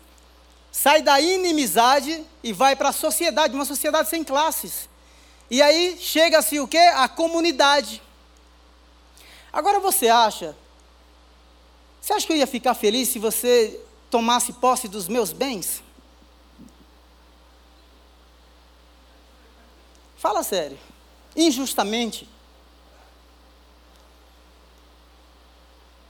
[0.70, 4.90] Sai da inimizade e vai para a sociedade, uma sociedade sem classes.
[5.50, 6.92] E aí chega-se o quê?
[6.96, 8.02] A comunidade.
[9.52, 10.56] Agora você acha?
[12.02, 13.80] Você acha que eu ia ficar feliz se você
[14.12, 15.82] tomasse posse dos meus bens?
[20.18, 20.78] Fala sério.
[21.36, 22.30] Injustamente.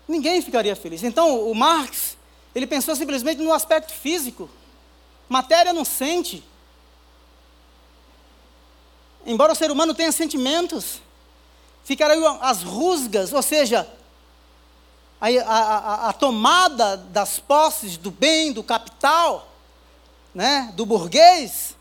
[0.08, 1.04] Ninguém ficaria feliz.
[1.04, 2.18] Então, o Marx,
[2.54, 4.50] ele pensou simplesmente no aspecto físico.
[5.30, 6.44] Matéria não sente.
[9.26, 11.00] Embora o ser humano tenha sentimentos,
[11.86, 13.88] ficariam as rusgas, ou seja,
[15.22, 19.48] a, a, a, tomada das posses do bem, do capital,
[20.34, 21.76] né, do burguês,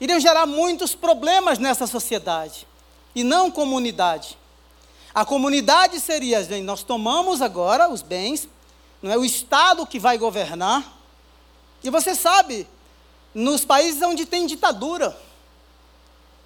[0.00, 2.66] iriam gerar muitos problemas nessa sociedade,
[3.14, 4.38] e não comunidade.
[5.14, 8.48] A comunidade seria, gente, nós tomamos agora os bens,
[9.02, 10.98] não é o Estado que vai governar.
[11.82, 12.66] E você sabe,
[13.34, 15.14] nos países onde tem ditadura,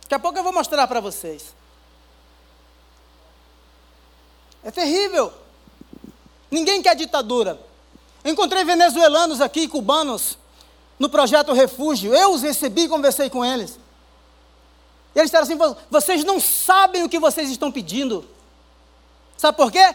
[0.03, 1.55] daqui a pouco eu vou mostrar para vocês.
[4.65, 5.33] É terrível.
[6.51, 7.61] Ninguém quer ditadura.
[8.25, 10.39] Eu encontrei venezuelanos aqui, cubanos,
[10.99, 12.15] no projeto Refúgio.
[12.15, 13.79] Eu os recebi e conversei com eles.
[15.15, 18.27] E eles disseram assim: vocês não sabem o que vocês estão pedindo.
[19.37, 19.95] Sabe por quê?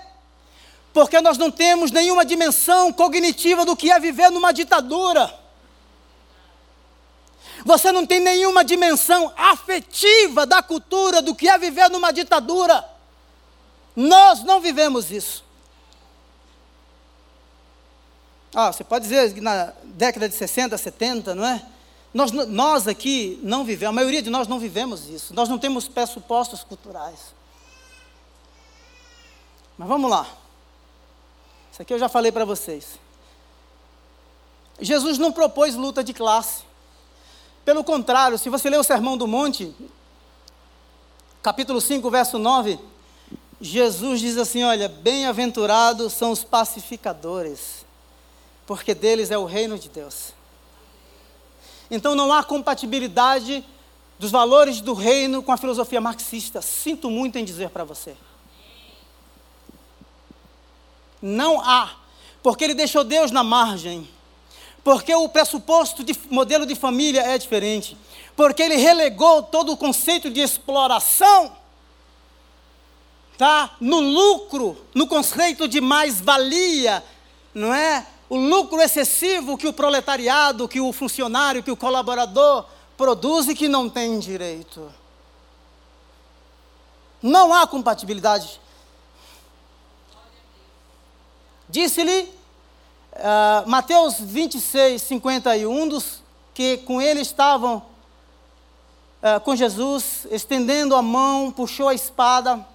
[0.93, 5.33] Porque nós não temos nenhuma dimensão cognitiva do que é viver numa ditadura.
[7.65, 12.98] Você não tem nenhuma dimensão afetiva da cultura do que é viver numa ditadura.
[13.99, 15.43] Nós não vivemos isso.
[18.55, 21.65] Ah, você pode dizer que na década de 60, 70, não é?
[22.13, 25.33] Nós, nós aqui não vivemos, a maioria de nós não vivemos isso.
[25.33, 27.35] Nós não temos pressupostos culturais.
[29.77, 30.25] Mas vamos lá.
[31.69, 32.97] Isso aqui eu já falei para vocês.
[34.79, 36.63] Jesus não propôs luta de classe.
[37.65, 39.75] Pelo contrário, se você ler o Sermão do Monte,
[41.43, 42.79] capítulo 5, verso 9,
[43.61, 47.85] Jesus diz assim: Olha, bem-aventurados são os pacificadores,
[48.65, 50.33] porque deles é o reino de Deus.
[51.91, 53.65] Então não há compatibilidade
[54.17, 56.61] dos valores do reino com a filosofia marxista.
[56.61, 58.15] Sinto muito em dizer para você.
[61.21, 61.95] Não há.
[62.43, 64.07] Porque ele deixou Deus na margem.
[64.83, 67.97] Porque o pressuposto de modelo de família é diferente.
[68.35, 71.58] Porque ele relegou todo o conceito de exploração
[73.39, 73.77] tá?
[73.79, 77.01] no lucro, no conceito de mais-valia,
[77.55, 78.05] não é?
[78.29, 82.65] O lucro excessivo que o proletariado, que o funcionário, que o colaborador
[82.97, 84.91] produz e que não tem direito.
[87.21, 88.59] Não há compatibilidade
[91.69, 92.39] Disse-lhe
[93.11, 96.23] Uh, Mateus 26, 51, um dos
[96.53, 97.77] que com ele estavam
[99.21, 102.65] uh, com Jesus, estendendo a mão, puxou a espada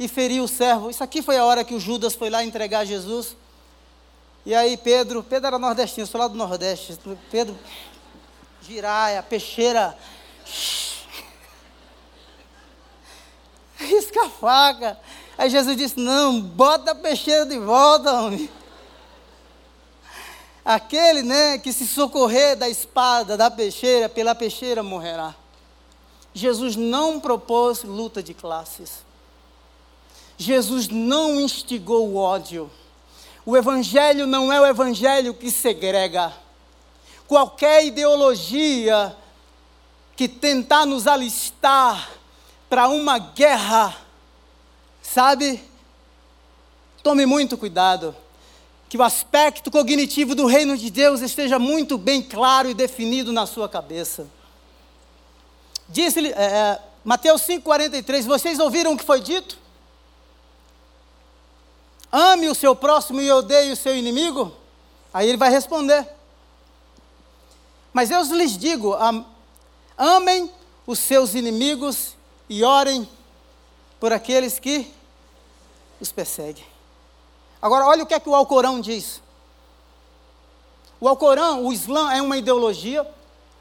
[0.00, 0.88] e feriu o servo.
[0.88, 3.36] Isso aqui foi a hora que o Judas foi lá entregar Jesus.
[4.46, 6.98] E aí Pedro, Pedro era nordestino, sou lá do Nordeste.
[7.30, 7.54] Pedro,
[8.62, 9.94] giraia, peixeira.
[13.76, 14.98] Risca a faca.
[15.36, 18.48] Aí Jesus disse: Não, bota a peixeira de volta, homem.
[20.64, 25.34] Aquele, né, que se socorrer da espada, da peixeira, pela peixeira morrerá.
[26.32, 29.09] Jesus não propôs luta de classes.
[30.40, 32.70] Jesus não instigou o ódio.
[33.44, 36.32] O evangelho não é o evangelho que segrega.
[37.28, 39.14] Qualquer ideologia
[40.16, 42.10] que tentar nos alistar
[42.70, 43.94] para uma guerra,
[45.02, 45.62] sabe?
[47.02, 48.16] Tome muito cuidado
[48.88, 53.44] que o aspecto cognitivo do reino de Deus esteja muito bem claro e definido na
[53.44, 54.26] sua cabeça.
[55.86, 59.59] Disse-lhe, é, é Mateus 5,43, vocês ouviram o que foi dito?
[62.12, 64.52] Ame o seu próximo e odeie o seu inimigo?
[65.12, 66.08] Aí ele vai responder.
[67.92, 68.96] Mas eu lhes digo:
[69.96, 70.50] amem
[70.86, 72.14] os seus inimigos
[72.48, 73.08] e orem
[73.98, 74.92] por aqueles que
[76.00, 76.64] os perseguem.
[77.60, 79.20] Agora, olha o que é que o Alcorão diz.
[81.00, 83.06] O Alcorão, o Islã é uma ideologia,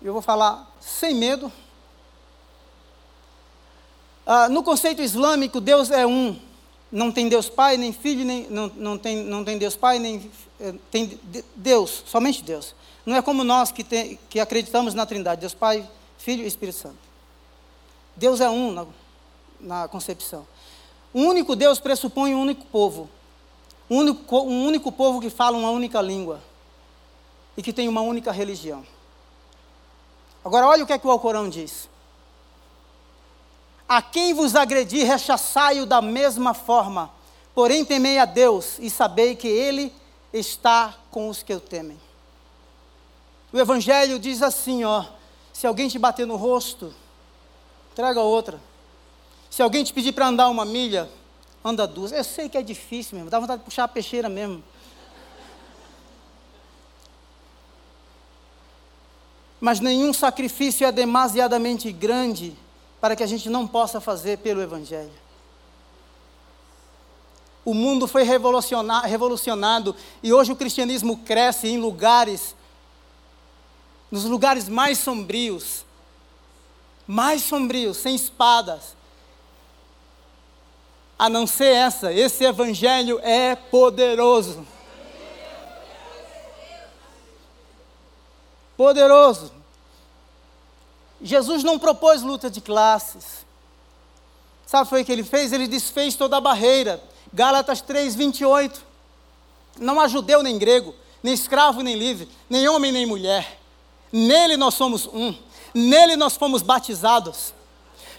[0.01, 1.51] eu vou falar sem medo.
[4.25, 6.39] Ah, no conceito islâmico, Deus é um.
[6.91, 10.31] Não tem Deus Pai, nem Filho, nem, não, não, tem, não tem Deus Pai, nem
[10.59, 11.19] eh, tem
[11.55, 12.73] Deus, somente Deus.
[13.05, 15.87] Não é como nós que, tem, que acreditamos na Trindade, Deus Pai,
[16.17, 16.97] Filho e Espírito Santo.
[18.15, 18.85] Deus é um na,
[19.59, 20.47] na concepção.
[21.13, 23.09] O único Deus pressupõe um único povo
[23.89, 26.39] um único, um único povo que fala uma única língua
[27.57, 28.85] e que tem uma única religião.
[30.45, 31.89] Agora, olha o que é que o Alcorão diz.
[33.89, 37.09] A quem vos agredir, rechaçai-o da mesma forma,
[37.55, 39.91] porém temei a Deus e sabei que Ele
[40.31, 41.99] está com os que o temem.
[43.51, 45.03] O Evangelho diz assim, ó,
[45.51, 46.93] se alguém te bater no rosto,
[47.95, 48.61] traga outra.
[49.49, 51.09] Se alguém te pedir para andar uma milha,
[51.65, 52.11] anda duas.
[52.11, 54.63] Eu sei que é difícil mesmo, dá vontade de puxar a peixeira mesmo.
[59.59, 62.55] Mas nenhum sacrifício é demasiadamente grande
[62.99, 65.11] para que a gente não possa fazer pelo Evangelho.
[67.63, 72.55] O mundo foi revolucionado e hoje o cristianismo cresce em lugares,
[74.09, 75.85] nos lugares mais sombrios,
[77.05, 78.95] mais sombrios, sem espadas,
[81.17, 82.13] a não ser essa.
[82.13, 84.65] Esse evangelho é poderoso.
[88.77, 89.58] Poderoso.
[91.21, 93.45] Jesus não propôs luta de classes.
[94.65, 95.51] Sabe o foi que ele fez?
[95.51, 97.01] Ele desfez toda a barreira.
[97.33, 98.85] Gálatas 3, 28.
[99.79, 100.93] Não há judeu nem grego,
[101.23, 103.59] nem escravo nem livre, nem homem nem mulher.
[104.11, 105.35] Nele nós somos um.
[105.73, 107.53] Nele nós fomos batizados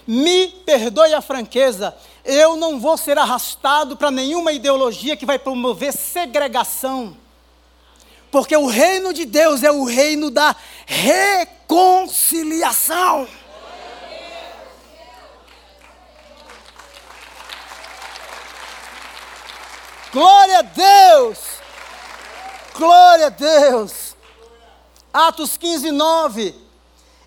[0.05, 5.93] me perdoe a franqueza, eu não vou ser arrastado para nenhuma ideologia que vai promover
[5.93, 7.15] segregação.
[8.31, 10.55] Porque o reino de Deus é o reino da
[10.85, 13.27] reconciliação.
[20.13, 21.39] Glória a Deus!
[22.73, 24.15] Glória a Deus!
[25.13, 26.55] Atos 15, 9.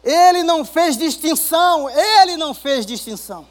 [0.03, 3.47] Ele não fez distinção, ele não fez distinção.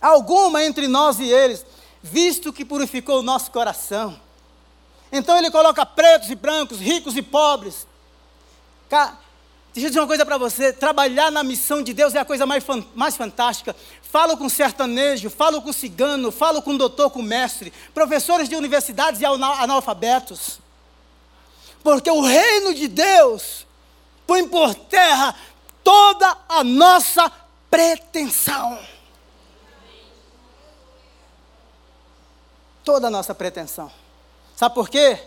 [0.00, 1.66] Alguma entre nós e eles,
[2.02, 4.25] visto que purificou o nosso coração.
[5.10, 7.86] Então ele coloca pretos e brancos, ricos e pobres.
[9.76, 12.46] Deixa eu dizer uma coisa para você: trabalhar na missão de Deus é a coisa
[12.46, 13.76] mais, mais fantástica.
[14.02, 19.26] Falo com sertanejo, falo com cigano, falo com doutor, com mestre, professores de universidades e
[19.26, 20.60] analfabetos.
[21.82, 23.66] Porque o reino de Deus
[24.26, 25.34] põe por terra
[25.84, 27.30] toda a nossa
[27.70, 28.78] pretensão.
[32.82, 33.92] Toda a nossa pretensão.
[34.56, 35.18] Sabe por quê?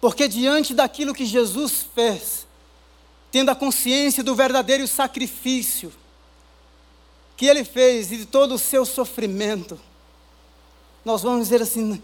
[0.00, 2.46] Porque diante daquilo que Jesus fez,
[3.30, 5.92] tendo a consciência do verdadeiro sacrifício
[7.36, 9.78] que ele fez e de todo o seu sofrimento,
[11.04, 12.02] nós vamos dizer assim: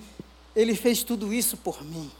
[0.54, 2.10] ele fez tudo isso por mim.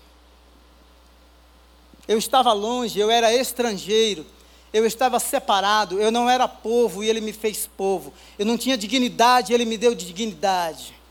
[2.09, 4.27] Eu estava longe, eu era estrangeiro,
[4.73, 8.15] eu estava separado, eu não era povo e ele me fez povo.
[8.39, 11.02] Eu não tinha dignidade, ele me deu dignidade.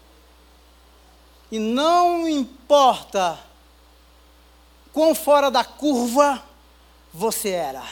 [1.52, 3.38] E não importa
[4.93, 6.41] quão fora da curva
[7.14, 7.84] você era.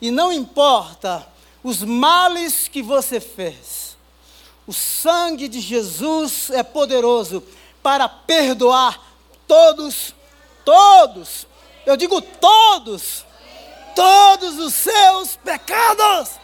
[0.00, 1.26] E não importa
[1.62, 3.96] os males que você fez,
[4.66, 7.42] o sangue de Jesus é poderoso
[7.82, 9.00] para perdoar
[9.46, 10.14] todos,
[10.64, 11.46] todos,
[11.86, 13.24] eu digo todos,
[13.94, 16.43] todos os seus pecados.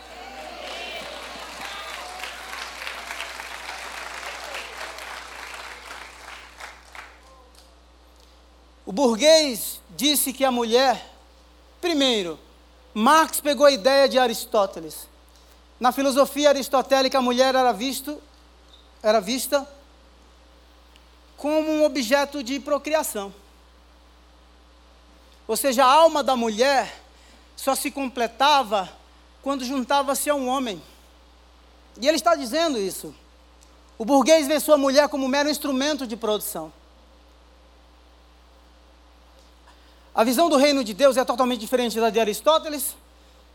[8.91, 11.15] O burguês disse que a mulher,
[11.81, 12.37] primeiro,
[12.93, 15.07] Marx pegou a ideia de Aristóteles.
[15.79, 18.21] Na filosofia aristotélica, a mulher era, visto,
[19.01, 19.65] era vista
[21.37, 23.33] como um objeto de procriação.
[25.47, 27.01] Ou seja, a alma da mulher
[27.55, 28.91] só se completava
[29.41, 30.83] quando juntava-se a um homem.
[32.01, 33.15] E ele está dizendo isso.
[33.97, 36.73] O burguês vê sua mulher como um mero instrumento de produção.
[40.15, 42.97] A visão do reino de Deus é totalmente diferente da de Aristóteles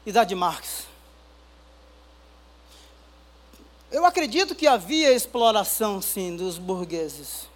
[0.05, 0.85] e da de Marx.
[3.91, 7.47] Eu acredito que havia exploração, sim, dos burgueses,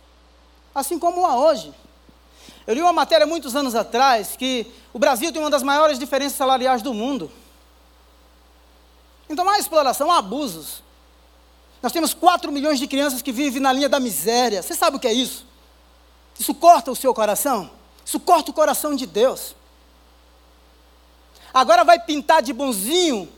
[0.75, 1.73] assim como há hoje.
[2.67, 6.37] Eu li uma matéria muitos anos atrás que o Brasil tem uma das maiores diferenças
[6.37, 7.31] salariais do mundo.
[9.29, 10.83] Então há exploração, há abusos.
[11.81, 14.61] Nós temos 4 milhões de crianças que vivem na linha da miséria.
[14.61, 15.45] Você sabe o que é isso?
[16.37, 17.78] Isso corta o seu coração?
[18.09, 19.55] Isso corta o coração de Deus.
[21.53, 23.29] Agora vai pintar de bonzinho,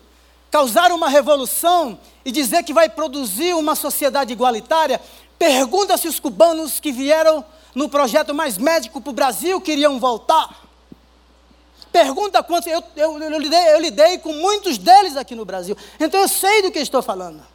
[0.50, 5.02] causar uma revolução e dizer que vai produzir uma sociedade igualitária.
[5.38, 7.44] Pergunta se os cubanos que vieram
[7.76, 10.66] no projeto Mais Médico para o Brasil queriam voltar.
[11.92, 12.72] Pergunta quantos.
[12.72, 15.76] Eu, eu, eu, lidei, eu lidei com muitos deles aqui no Brasil.
[16.00, 17.46] Então eu sei do que estou falando.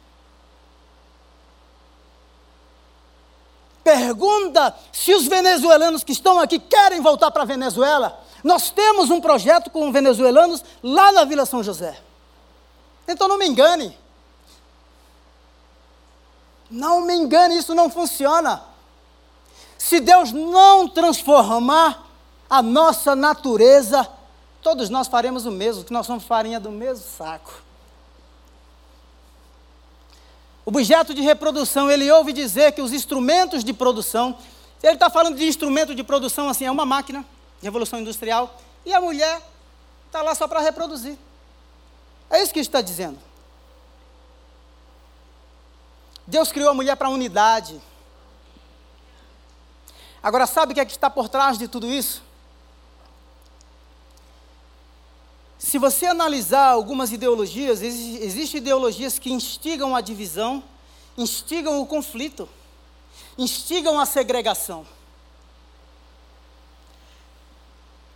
[3.87, 8.21] Pergunta se os venezuelanos que estão aqui querem voltar para a Venezuela.
[8.43, 11.97] Nós temos um projeto com venezuelanos lá na Vila São José.
[13.07, 13.97] Então não me engane.
[16.69, 18.61] Não me engane, isso não funciona.
[19.77, 22.09] Se Deus não transformar
[22.49, 24.05] a nossa natureza,
[24.61, 27.63] todos nós faremos o mesmo, que nós somos farinha do mesmo saco.
[30.56, 34.37] O objeto de reprodução, ele ouve dizer que os instrumentos de produção,
[34.83, 37.23] ele está falando de instrumento de produção, assim, é uma máquina,
[37.63, 39.41] revolução industrial, e a mulher
[40.07, 41.17] está lá só para reproduzir.
[42.29, 43.17] É isso que está dizendo.
[46.27, 47.81] Deus criou a mulher para unidade.
[50.21, 52.21] Agora, sabe o que é que está por trás de tudo isso?
[55.57, 60.63] Se você analisar algumas ideologias, existem ideologias que instigam a divisão,
[61.17, 62.47] instigam o conflito,
[63.37, 64.85] instigam a segregação.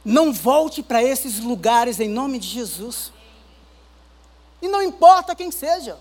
[0.03, 3.11] Não volte para esses lugares em nome de Jesus.
[4.61, 5.97] E não importa quem seja.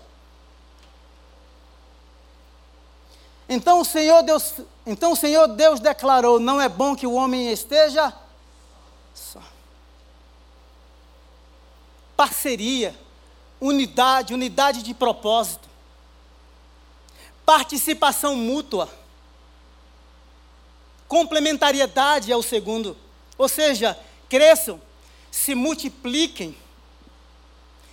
[3.49, 7.51] Então o Senhor Deus, então o Senhor Deus declarou: não é bom que o homem
[7.51, 8.13] esteja
[12.21, 12.95] parceria,
[13.59, 15.67] unidade, unidade de propósito,
[17.43, 18.87] participação mútua,
[21.07, 22.95] complementariedade ao segundo,
[23.39, 23.99] ou seja,
[24.29, 24.79] cresçam,
[25.31, 26.55] se multipliquem,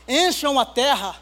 [0.06, 1.18] encham a terra.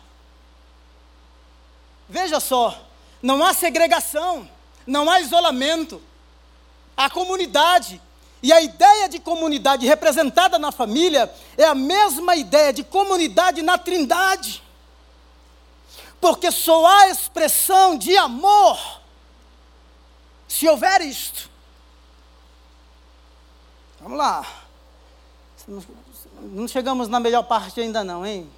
[2.08, 2.88] Veja só,
[3.22, 4.50] não há segregação,
[4.84, 6.02] não há isolamento,
[6.96, 8.02] há comunidade,
[8.42, 13.78] e a ideia de comunidade representada na família é a mesma ideia de comunidade na
[13.78, 14.62] Trindade.
[16.20, 18.78] Porque só há expressão de amor
[20.46, 21.50] se houver isto.
[24.00, 24.46] Vamos lá.
[26.38, 28.50] Não chegamos na melhor parte ainda não, hein?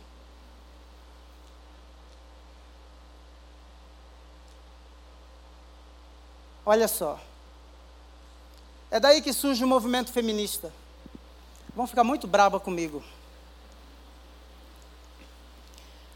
[6.67, 7.19] Olha só.
[8.91, 10.73] É daí que surge o movimento feminista.
[11.75, 13.03] Vão ficar muito braba comigo.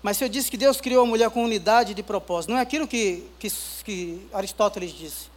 [0.02, 2.62] Mas se eu disse que Deus criou a mulher com unidade de propósito, não é
[2.62, 3.48] aquilo que, que,
[3.84, 5.28] que Aristóteles disse: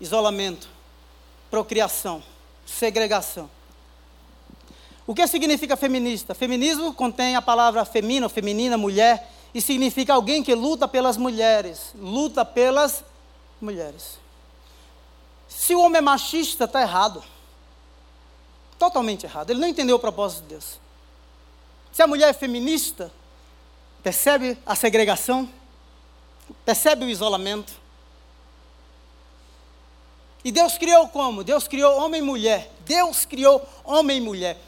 [0.00, 0.68] isolamento,
[1.50, 2.22] procriação,
[2.66, 3.48] segregação.
[5.06, 6.34] O que significa feminista?
[6.34, 12.44] Feminismo contém a palavra femina, feminina, mulher, e significa alguém que luta pelas mulheres, luta
[12.44, 13.04] pelas
[13.60, 14.23] mulheres.
[15.56, 17.22] Se o homem é machista, está errado.
[18.78, 19.50] Totalmente errado.
[19.50, 20.80] Ele não entendeu o propósito de Deus.
[21.92, 23.10] Se a mulher é feminista,
[24.02, 25.48] percebe a segregação,
[26.64, 27.72] percebe o isolamento.
[30.44, 31.44] E Deus criou como?
[31.44, 32.70] Deus criou homem e mulher.
[32.80, 34.60] Deus criou homem e mulher.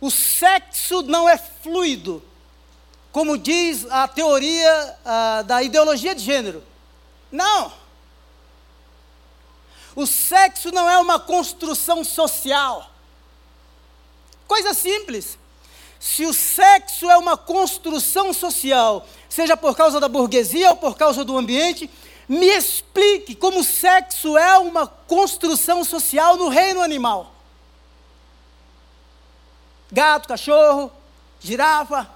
[0.00, 2.22] O sexo não é fluido,
[3.10, 6.62] como diz a teoria uh, da ideologia de gênero.
[7.30, 7.83] Não.
[9.94, 12.90] O sexo não é uma construção social.
[14.46, 15.38] Coisa simples.
[16.00, 21.24] Se o sexo é uma construção social, seja por causa da burguesia ou por causa
[21.24, 21.88] do ambiente,
[22.28, 27.32] me explique como o sexo é uma construção social no reino animal.
[29.90, 30.90] Gato, cachorro,
[31.40, 32.10] girafa.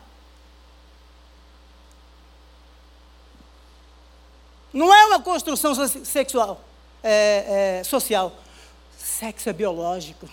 [4.72, 5.74] Não é uma construção
[6.04, 6.60] sexual,
[7.08, 8.36] é, é, social.
[8.98, 10.28] Sexo é biológico.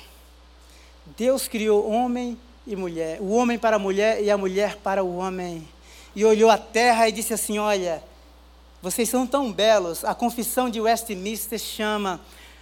[1.18, 5.16] Deus criou homem e mulher, o homem para a mulher e a mulher para o
[5.16, 5.66] homem.
[6.14, 8.04] E olhou a terra e disse assim: Olha,
[8.82, 10.04] vocês são tão belos.
[10.04, 12.20] A confissão de Westminster chama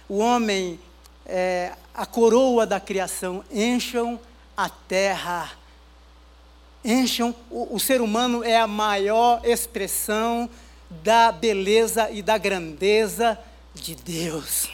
[0.08, 0.78] o homem
[1.26, 3.44] é, a coroa da criação.
[3.50, 4.20] Encham
[4.56, 5.50] a terra.
[6.84, 7.34] Encham.
[7.50, 10.48] O, o ser humano é a maior expressão
[11.02, 13.38] da beleza e da grandeza
[13.74, 14.68] de Deus.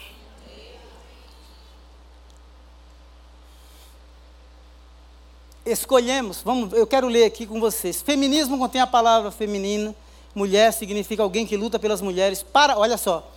[5.65, 8.01] Escolhemos, vamos, eu quero ler aqui com vocês.
[8.01, 9.93] Feminismo contém a palavra feminina.
[10.33, 12.41] Mulher significa alguém que luta pelas mulheres.
[12.41, 13.31] Para, olha só,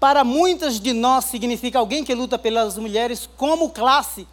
[0.00, 4.26] para muitas de nós significa alguém que luta pelas mulheres como classe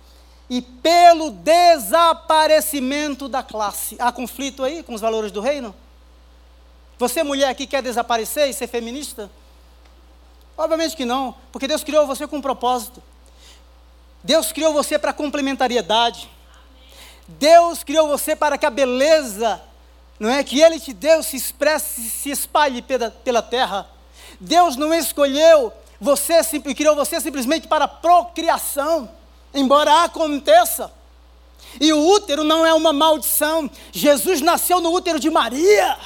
[0.50, 3.96] e pelo desaparecimento da classe.
[4.00, 5.76] Há conflito aí com os valores do reino?
[6.98, 9.30] Você, mulher, aqui quer desaparecer e ser feminista?
[10.58, 13.01] Obviamente que não, porque Deus criou você com um propósito.
[14.24, 16.30] Deus criou você para complementariedade.
[17.28, 19.62] Deus criou você para que a beleza
[20.20, 23.88] não é que Ele te deu se expresse, se espalhe pela, pela terra.
[24.39, 26.41] Deus não escolheu você
[26.76, 29.10] criou você simplesmente para procriação,
[29.53, 30.91] embora aconteça.
[31.80, 33.70] E o útero não é uma maldição.
[33.91, 35.97] Jesus nasceu no útero de Maria.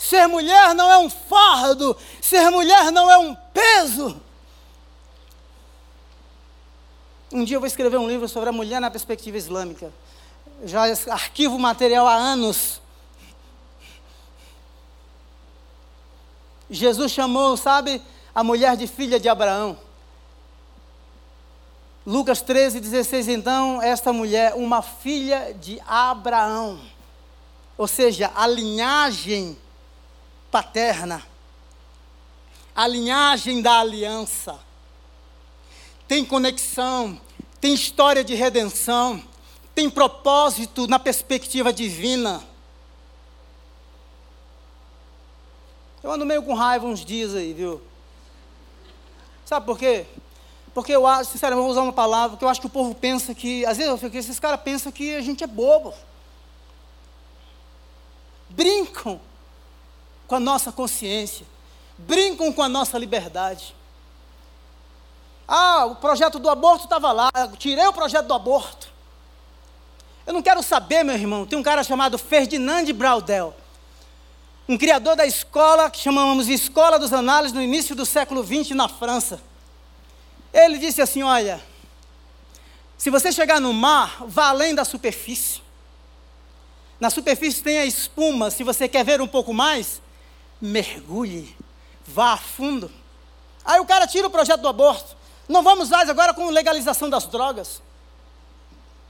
[0.00, 4.20] Ser mulher não é um fardo, ser mulher não é um peso.
[7.30, 9.92] Um dia eu vou escrever um livro sobre a mulher na perspectiva islâmica
[10.64, 12.80] já arquivo material há anos.
[16.68, 18.00] Jesus chamou, sabe,
[18.34, 19.76] a mulher de filha de Abraão.
[22.06, 26.80] Lucas 13, 16, então, esta mulher, uma filha de Abraão.
[27.76, 29.58] Ou seja, a linhagem
[30.50, 31.22] paterna,
[32.74, 34.58] a linhagem da aliança.
[36.08, 37.20] Tem conexão,
[37.60, 39.22] tem história de redenção
[39.74, 42.42] tem propósito na perspectiva divina.
[46.02, 47.80] Eu ando meio com raiva uns dias aí, viu?
[49.44, 50.06] Sabe por quê?
[50.74, 53.34] Porque eu acho, sinceramente, vou usar uma palavra que eu acho que o povo pensa
[53.34, 55.94] que, às vezes eu fico, esses caras pensam que a gente é bobo.
[58.48, 59.20] Brincam
[60.30, 61.44] com a nossa consciência,
[61.98, 63.74] brincam com a nossa liberdade.
[65.46, 68.88] Ah, o projeto do aborto estava lá, tirei o projeto do aborto.
[70.24, 71.44] Eu não quero saber, meu irmão.
[71.44, 73.52] Tem um cara chamado Ferdinand Braudel,
[74.68, 78.70] um criador da escola que chamamos de Escola dos Análises no início do século XX
[78.76, 79.40] na França.
[80.52, 81.60] Ele disse assim: Olha,
[82.96, 85.60] se você chegar no mar, vá além da superfície.
[87.00, 88.48] Na superfície tem a espuma.
[88.48, 90.00] Se você quer ver um pouco mais,
[90.60, 91.56] mergulhe,
[92.06, 92.90] vá a fundo.
[93.64, 95.16] Aí o cara tira o projeto do aborto.
[95.48, 97.82] Não vamos mais agora com legalização das drogas.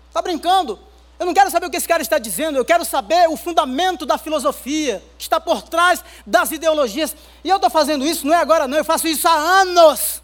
[0.09, 0.79] Está brincando?
[1.19, 4.07] Eu não quero saber o que esse cara está dizendo, eu quero saber o fundamento
[4.07, 7.15] da filosofia que está por trás das ideologias.
[7.45, 10.23] E eu estou fazendo isso, não é agora não, eu faço isso há anos.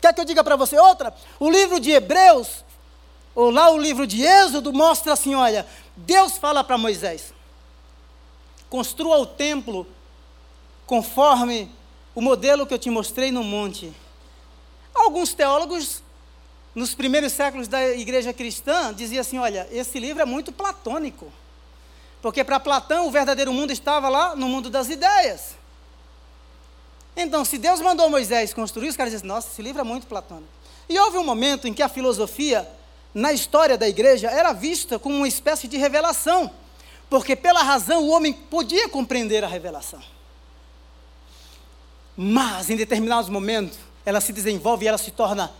[0.00, 1.12] Quer que eu diga para você outra?
[1.40, 2.64] O livro de Hebreus,
[3.34, 5.66] ou lá o livro de Êxodo, mostra assim: olha,
[5.96, 7.34] Deus fala para Moisés:
[8.68, 9.86] construa o templo
[10.86, 11.70] conforme
[12.14, 13.92] o modelo que eu te mostrei no monte.
[14.94, 16.02] Alguns teólogos
[16.74, 21.32] nos primeiros séculos da igreja cristã, dizia assim: olha, esse livro é muito platônico.
[22.22, 25.56] Porque para Platão o verdadeiro mundo estava lá no mundo das ideias.
[27.16, 30.48] Então, se Deus mandou Moisés construir, os caras dizem: nossa, esse livro é muito platônico.
[30.88, 32.68] E houve um momento em que a filosofia,
[33.12, 36.50] na história da igreja, era vista como uma espécie de revelação.
[37.08, 40.02] Porque pela razão o homem podia compreender a revelação.
[42.16, 45.50] Mas em determinados momentos ela se desenvolve e ela se torna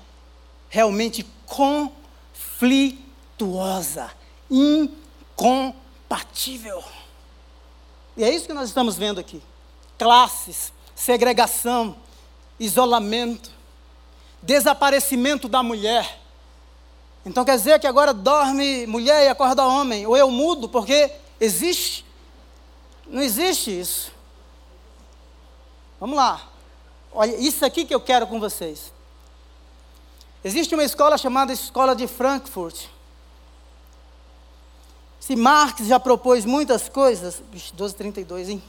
[0.68, 4.11] realmente conflituosa,
[4.51, 6.84] incompatível.
[8.16, 9.40] E é isso que nós estamos vendo aqui.
[9.96, 11.96] Classes, segregação,
[12.59, 13.51] isolamento,
[14.42, 16.18] desaparecimento da mulher.
[17.24, 22.05] Então quer dizer que agora dorme mulher e acorda homem, ou eu mudo, porque existe?
[23.07, 24.12] Não existe isso.
[25.99, 26.49] Vamos lá.
[27.12, 28.93] Olha, isso aqui que eu quero com vocês.
[30.45, 32.86] Existe uma escola chamada Escola de Frankfurt.
[35.18, 38.62] Se Marx já propôs muitas coisas, 1232, hein?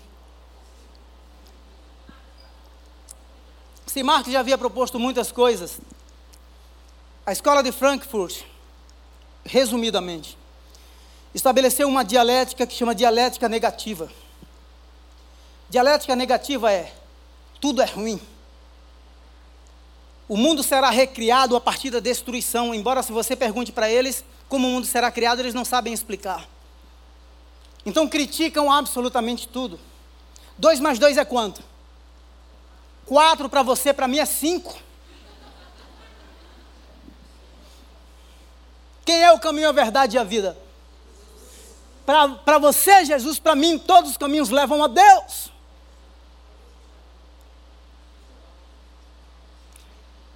[3.86, 5.80] Se Marx já havia proposto muitas coisas,
[7.26, 8.43] a escola de Frankfurt,
[9.45, 10.38] resumidamente,
[11.34, 14.09] estabeleceu uma dialética que chama dialética negativa.
[15.69, 16.93] Dialética negativa é
[17.59, 18.19] tudo é ruim.
[20.27, 24.67] O mundo será recriado a partir da destruição, embora se você pergunte para eles como
[24.67, 26.47] o mundo será criado, eles não sabem explicar.
[27.86, 29.80] Então criticam absolutamente tudo.
[30.57, 31.61] Dois mais dois é quanto?
[33.05, 34.77] Quatro para você, para mim é cinco.
[39.03, 40.55] Quem é o caminho, a verdade e a vida?
[42.43, 45.51] Para você, Jesus, para mim, todos os caminhos levam a Deus.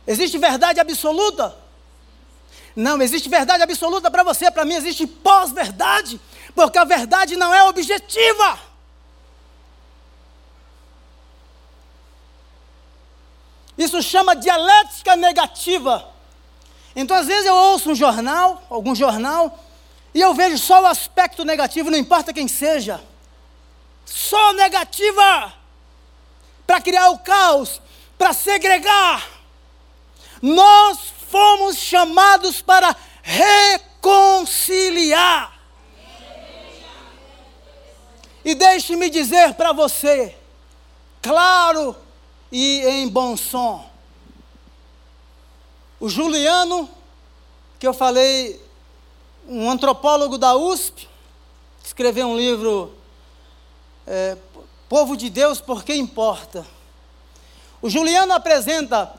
[0.05, 1.57] Existe verdade absoluta?
[2.76, 6.21] Não, existe verdade absoluta para você, para mim existe pós-verdade,
[6.53, 8.59] porque a verdade não é objetiva.
[13.76, 16.07] Isso chama dialética negativa.
[16.95, 19.57] Então, às vezes, eu ouço um jornal, algum jornal,
[20.14, 23.03] e eu vejo só o aspecto negativo, não importa quem seja.
[24.05, 25.53] Só negativa.
[26.68, 27.82] Para criar o caos,
[28.18, 29.28] para segregar.
[30.41, 30.99] Nós
[31.30, 35.51] fomos chamados para reconciliar.
[38.45, 40.36] E deixe-me dizer para você,
[41.22, 41.95] claro
[42.51, 43.89] e em bom som,
[45.99, 46.89] o Juliano,
[47.80, 48.61] que eu falei,
[49.47, 51.07] um antropólogo da USP,
[51.83, 52.93] escreveu um livro,
[54.07, 54.37] é,
[54.87, 56.65] Povo de Deus, por que importa?
[57.81, 59.13] O Juliano apresenta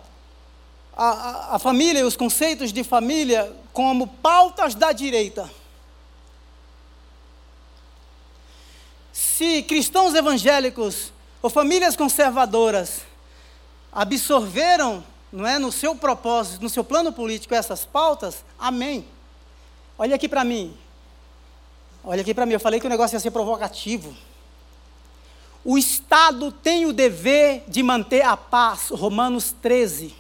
[0.97, 5.51] a, a, a família e os conceitos de família como pautas da direita.
[9.13, 11.13] Se cristãos evangélicos
[11.43, 13.03] ou famílias conservadoras
[13.93, 19.07] absorveram, não é, no seu propósito, no seu plano político essas pautas, amém.
[19.99, 20.77] Olha aqui para mim.
[22.03, 24.15] Olha aqui para mim, eu falei que o negócio ia ser provocativo.
[25.65, 30.15] O Estado tem o dever de manter a paz, Romanos 13.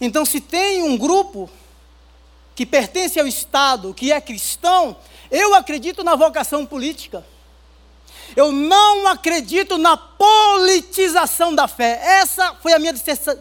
[0.00, 1.50] Então, se tem um grupo
[2.54, 4.96] que pertence ao Estado, que é cristão,
[5.30, 7.24] eu acredito na vocação política.
[8.36, 12.00] Eu não acredito na politização da fé.
[12.02, 12.94] Essa foi a minha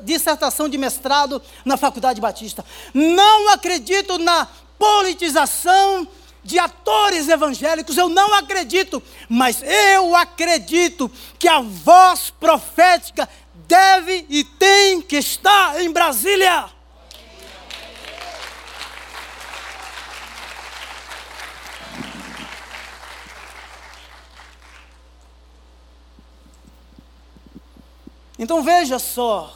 [0.04, 2.64] dissertação de mestrado na Faculdade Batista.
[2.94, 6.08] Não acredito na politização
[6.44, 13.28] de atores evangélicos, eu não acredito, mas eu acredito que a voz profética
[13.68, 16.77] deve e tem que estar em Brasília.
[28.38, 29.56] Então veja só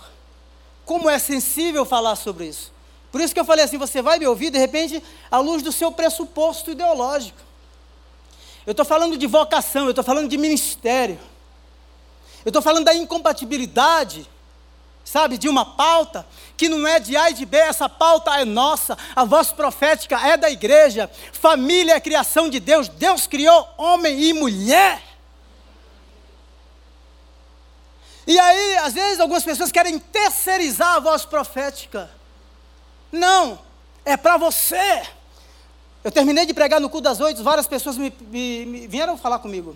[0.86, 2.72] como é sensível falar sobre isso.
[3.12, 5.72] Por isso que eu falei assim: você vai me ouvir de repente à luz do
[5.72, 7.40] seu pressuposto ideológico.
[8.66, 11.20] Eu estou falando de vocação, eu estou falando de ministério.
[12.46, 14.28] Eu estou falando da incompatibilidade,
[15.04, 16.26] sabe, de uma pauta
[16.58, 20.20] que não é de A e de B, essa pauta é nossa, a voz profética
[20.28, 25.11] é da igreja, família é criação de Deus, Deus criou homem e mulher.
[28.32, 32.10] E aí, às vezes, algumas pessoas querem terceirizar a voz profética.
[33.12, 33.60] Não,
[34.06, 35.04] é para você.
[36.02, 39.40] Eu terminei de pregar no cu das oito, várias pessoas me, me, me vieram falar
[39.40, 39.76] comigo.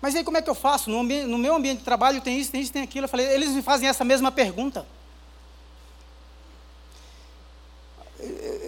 [0.00, 0.88] Mas aí como é que eu faço?
[0.88, 3.06] No, no, meu ambiente de trabalho tem isso, tem isso, tem aquilo.
[3.06, 4.86] Eu falei, eles me fazem essa mesma pergunta.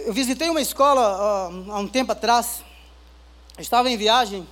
[0.04, 2.64] Eu visitei uma escola uh, há um tempo atrás.
[3.56, 4.44] Eu estava em viagem.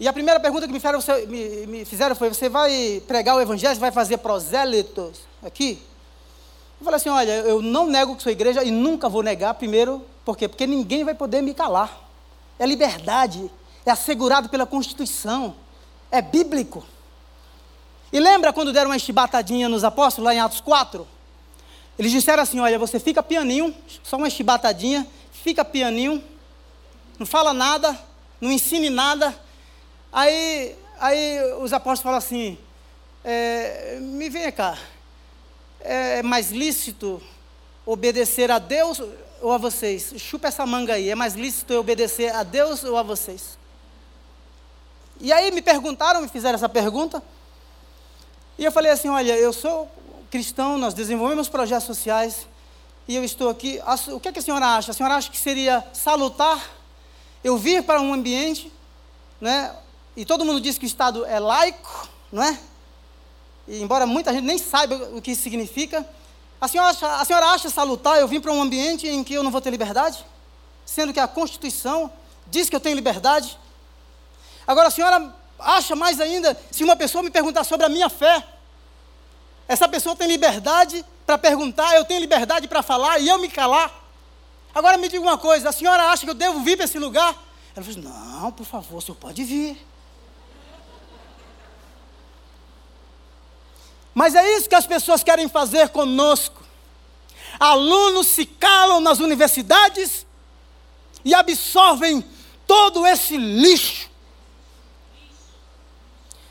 [0.00, 3.40] E a primeira pergunta que me fizeram, me, me fizeram foi: Você vai pregar o
[3.40, 3.74] evangelho?
[3.74, 5.80] Você vai fazer prosélitos aqui?
[6.80, 9.52] Eu falei assim: Olha, eu não nego que sou igreja e nunca vou negar.
[9.54, 10.48] Primeiro, por quê?
[10.48, 12.00] Porque ninguém vai poder me calar.
[12.58, 13.50] É liberdade,
[13.84, 15.54] é assegurado pela Constituição
[16.10, 16.84] é bíblico.
[18.12, 21.06] E lembra quando deram uma chibatadinha nos apóstolos, lá em Atos 4?
[21.98, 26.22] Eles disseram assim: Olha, você fica pianinho, só uma chibatadinha, fica pianinho,
[27.18, 27.98] não fala nada,
[28.40, 29.34] não ensine nada.
[30.12, 32.58] Aí aí os apóstolos falam assim:
[33.24, 34.78] é, me venha cá,
[35.80, 37.20] é mais lícito
[37.86, 39.02] obedecer a Deus
[39.40, 40.12] ou a vocês?
[40.18, 43.58] Chupa essa manga aí, é mais lícito eu obedecer a Deus ou a vocês?
[45.18, 47.22] E aí me perguntaram, me fizeram essa pergunta,
[48.58, 49.90] e eu falei assim: olha, eu sou
[50.30, 52.46] cristão, nós desenvolvemos projetos sociais,
[53.08, 53.80] e eu estou aqui.
[54.08, 54.90] O que, é que a senhora acha?
[54.90, 56.62] A senhora acha que seria salutar
[57.42, 58.70] eu vir para um ambiente,
[59.40, 59.74] né?
[60.16, 62.58] E todo mundo diz que o Estado é laico, não é?
[63.68, 66.06] E embora muita gente nem saiba o que isso significa,
[66.60, 69.42] a senhora, acha, a senhora acha salutar eu vir para um ambiente em que eu
[69.42, 70.24] não vou ter liberdade?
[70.84, 72.12] Sendo que a Constituição
[72.46, 73.58] diz que eu tenho liberdade?
[74.66, 78.46] Agora, a senhora acha mais ainda, se uma pessoa me perguntar sobre a minha fé,
[79.66, 83.90] essa pessoa tem liberdade para perguntar, eu tenho liberdade para falar e eu me calar.
[84.74, 87.34] Agora me diga uma coisa, a senhora acha que eu devo vir para esse lugar?
[87.74, 89.89] Ela falou, não, por favor, o senhor pode vir.
[94.20, 96.62] Mas é isso que as pessoas querem fazer conosco.
[97.58, 100.26] Alunos se calam nas universidades
[101.24, 102.22] e absorvem
[102.66, 104.10] todo esse lixo.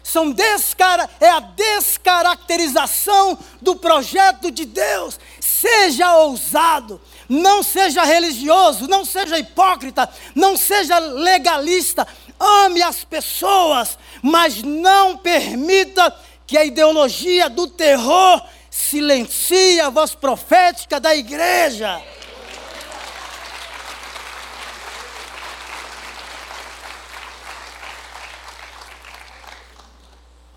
[0.01, 5.20] São descara é a descaracterização do projeto de Deus.
[5.39, 6.99] Seja ousado,
[7.30, 12.07] não seja religioso, não seja hipócrita, não seja legalista.
[12.39, 16.11] Ame as pessoas, mas não permita
[16.50, 22.04] que a ideologia do terror silencie a voz profética da igreja.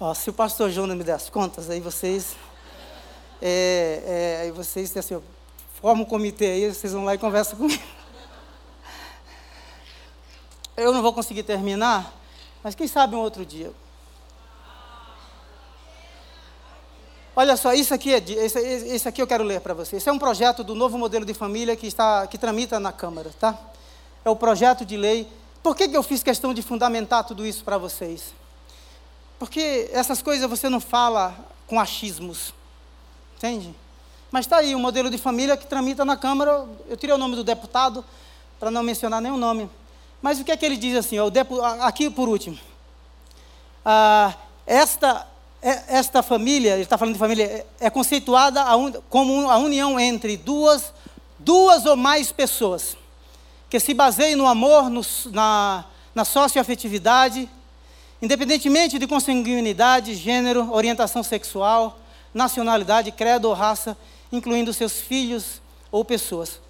[0.01, 2.37] Ó, se o pastor não me der as contas, aí vocês.
[3.43, 5.23] É, é, aí vocês assim,
[5.79, 7.83] formam um comitê aí, vocês vão lá e conversam comigo.
[10.75, 12.19] Eu não vou conseguir terminar,
[12.63, 13.71] mas quem sabe um outro dia.
[17.35, 20.03] Olha só, isso aqui, é esse, aqui eu quero ler para vocês.
[20.03, 23.31] Esse é um projeto do novo modelo de família que, está, que tramita na Câmara,
[23.41, 23.59] tá?
[24.23, 25.27] É o projeto de lei.
[25.63, 28.35] Por que, que eu fiz questão de fundamentar tudo isso para vocês?
[29.39, 31.35] Porque essas coisas você não fala
[31.67, 32.53] com achismos,
[33.37, 33.75] entende?
[34.31, 36.67] Mas está aí o um modelo de família que tramita na Câmara.
[36.87, 38.05] Eu tirei o nome do deputado
[38.61, 39.71] para não mencionar nenhum nome.
[40.21, 41.19] Mas o que é que ele diz assim?
[41.19, 41.31] Ó,
[41.81, 42.59] aqui por último.
[43.85, 44.35] Ah,
[44.67, 45.32] esta
[45.63, 48.65] esta família, ele está falando de família, é, é conceituada
[49.09, 50.93] como a união entre duas,
[51.39, 52.97] duas ou mais pessoas,
[53.71, 57.49] que se baseiam no amor, no, na, na socioafetividade,
[58.21, 61.99] independentemente de consanguinidade, gênero, orientação sexual,
[62.35, 63.97] nacionalidade, credo ou raça,
[64.33, 66.61] incluindo seus filhos ou pessoas.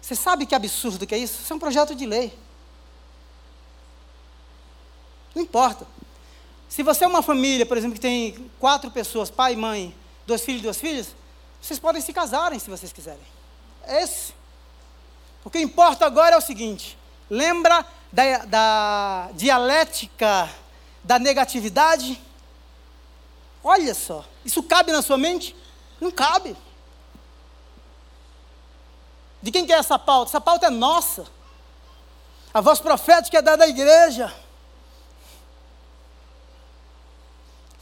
[0.00, 1.42] Você sabe que absurdo que é isso?
[1.42, 2.32] Isso é um projeto de lei.
[5.34, 5.86] Não importa.
[6.68, 9.94] Se você é uma família, por exemplo, que tem quatro pessoas, pai, mãe,
[10.26, 11.14] dois filhos e duas filhas,
[11.60, 13.26] vocês podem se casarem se vocês quiserem.
[13.84, 14.34] É esse.
[15.44, 16.98] O que importa agora é o seguinte:
[17.30, 20.48] lembra da, da dialética
[21.02, 22.20] da negatividade?
[23.64, 25.56] Olha só, isso cabe na sua mente?
[26.00, 26.56] Não cabe.
[29.42, 30.30] De quem que é essa pauta?
[30.30, 31.26] Essa pauta é nossa.
[32.52, 34.32] A voz profética é dada à igreja.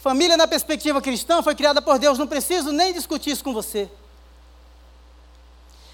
[0.06, 3.90] Família na perspectiva cristã foi criada por Deus, não preciso nem discutir isso com você.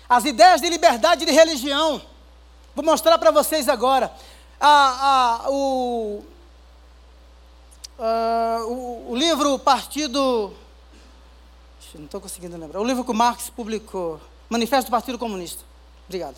[0.06, 1.98] As ideias de liberdade de religião,
[2.74, 4.12] vou mostrar para vocês agora.
[4.60, 6.22] A, a, o,
[7.98, 10.52] a, o, o, livro Partido.
[11.94, 12.80] Não estou conseguindo lembrar.
[12.80, 15.64] O livro que o Marx publicou, Manifesto do Partido Comunista.
[16.06, 16.36] Obrigado.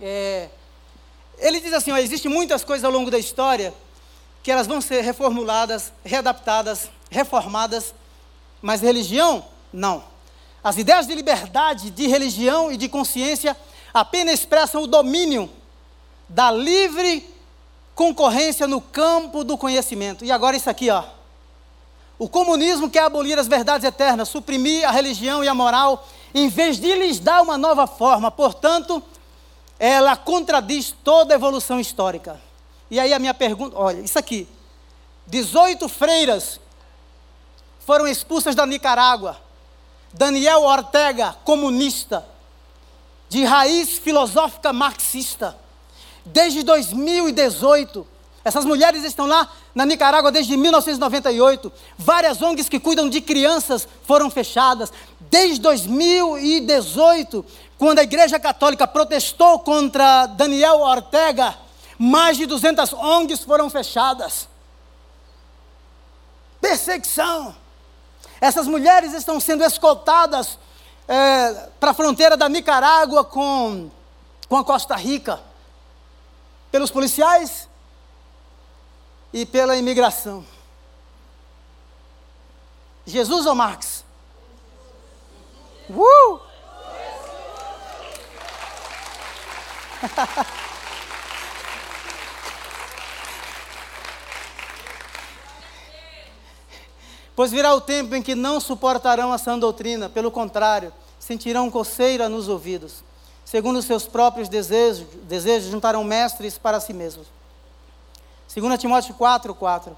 [0.00, 0.48] É,
[1.36, 3.74] ele diz assim: ó, existem muitas coisas ao longo da história
[4.46, 7.92] que elas vão ser reformuladas, readaptadas, reformadas,
[8.62, 10.04] mas religião, não.
[10.62, 13.56] As ideias de liberdade, de religião e de consciência
[13.92, 15.50] apenas expressam o domínio
[16.28, 17.28] da livre
[17.92, 20.24] concorrência no campo do conhecimento.
[20.24, 21.02] E agora isso aqui, ó.
[22.16, 26.78] O comunismo quer abolir as verdades eternas, suprimir a religião e a moral, em vez
[26.78, 28.30] de lhes dar uma nova forma.
[28.30, 29.02] Portanto,
[29.76, 32.45] ela contradiz toda a evolução histórica.
[32.90, 34.48] E aí a minha pergunta, olha, isso aqui.
[35.26, 36.60] 18 freiras
[37.80, 39.36] foram expulsas da Nicarágua.
[40.12, 42.26] Daniel Ortega, comunista,
[43.28, 45.56] de raiz filosófica marxista.
[46.24, 48.06] Desde 2018,
[48.44, 51.72] essas mulheres estão lá na Nicarágua desde 1998.
[51.98, 54.92] Várias ONGs que cuidam de crianças foram fechadas.
[55.20, 57.44] Desde 2018,
[57.76, 61.56] quando a Igreja Católica protestou contra Daniel Ortega,
[61.98, 64.48] mais de 200 ONGs foram fechadas.
[66.60, 67.54] perseguição.
[68.40, 70.58] Essas mulheres estão sendo escoltadas
[71.08, 73.90] é, para a fronteira da Nicarágua com,
[74.48, 75.40] com a Costa Rica,
[76.70, 77.68] pelos policiais
[79.32, 80.44] e pela imigração.
[83.06, 84.04] Jesus ou Marx?
[85.88, 86.40] Uh!
[97.36, 102.30] Pois virá o tempo em que não suportarão a sã doutrina, pelo contrário, sentirão coceira
[102.30, 103.04] nos ouvidos.
[103.44, 107.26] Segundo os seus próprios desejos, desejos juntarão mestres para si mesmos.
[108.52, 109.96] 2 Timóteo 4, 4.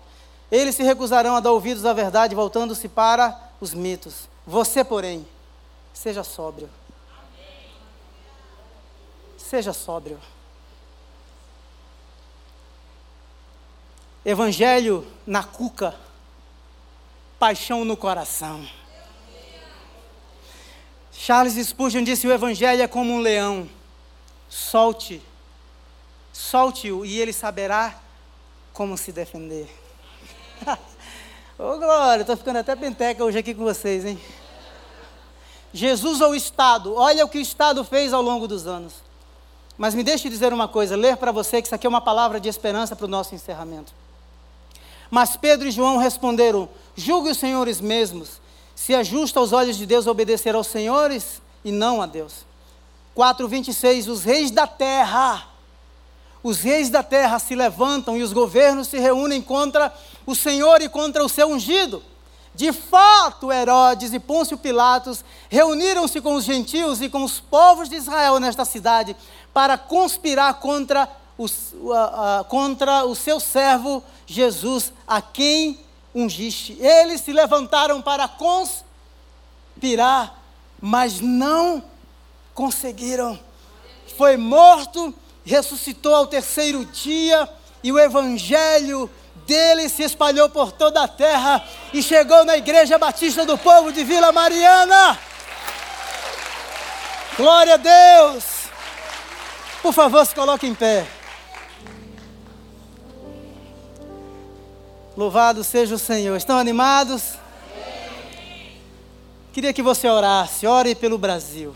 [0.50, 4.28] Eles se recusarão a dar ouvidos à verdade, voltando-se para os mitos.
[4.44, 5.24] Você, porém,
[5.94, 6.68] seja sóbrio.
[9.36, 10.18] Seja sóbrio.
[14.24, 15.94] Evangelho na cuca
[17.38, 18.66] paixão no coração.
[21.12, 23.68] Charles Spurgeon disse: o Evangelho é como um leão.
[24.48, 25.22] Solte,
[26.32, 27.94] solte-o e ele saberá
[28.72, 29.68] como se defender.
[31.58, 34.18] Ô oh, Glória, estou ficando até penteca hoje aqui com vocês, hein?
[35.72, 36.94] Jesus ou o Estado?
[36.94, 38.94] Olha o que o Estado fez ao longo dos anos.
[39.76, 42.40] Mas me deixe dizer uma coisa, ler para você que isso aqui é uma palavra
[42.40, 43.92] de esperança para o nosso encerramento.
[45.10, 46.68] Mas Pedro e João responderam:
[46.98, 48.40] Julgue os senhores mesmos,
[48.74, 52.44] se é justo aos olhos de Deus obedecer aos senhores e não a Deus.
[53.14, 55.46] 4:26 Os reis da terra,
[56.42, 59.94] os reis da terra se levantam e os governos se reúnem contra
[60.26, 62.02] o Senhor e contra o seu ungido.
[62.52, 67.94] De fato, Herodes e Pôncio Pilatos reuniram-se com os gentios e com os povos de
[67.94, 69.16] Israel nesta cidade
[69.54, 75.78] para conspirar contra o, uh, uh, contra o seu servo Jesus, a quem
[76.18, 76.76] ungiste.
[76.80, 80.36] Eles se levantaram para conspirar,
[80.80, 81.82] mas não
[82.54, 83.38] conseguiram.
[84.16, 85.14] Foi morto,
[85.44, 87.48] ressuscitou ao terceiro dia,
[87.82, 89.10] e o evangelho
[89.46, 94.04] dele se espalhou por toda a terra e chegou na Igreja Batista do Povo de
[94.04, 95.18] Vila Mariana.
[97.36, 98.44] Glória a Deus!
[99.80, 101.17] Por favor, se coloque em pé.
[105.18, 106.36] Louvado seja o Senhor.
[106.36, 107.34] Estão animados?
[109.52, 110.64] Queria que você orasse.
[110.64, 111.74] Ore pelo Brasil.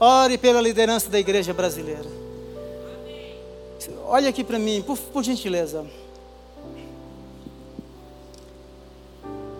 [0.00, 2.10] Ore pela liderança da igreja brasileira.
[4.06, 5.86] Olhe aqui para mim, por, por gentileza.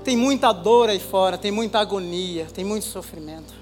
[0.02, 3.54] Tem muita dor aí fora, tem muita agonia, tem muito sofrimento.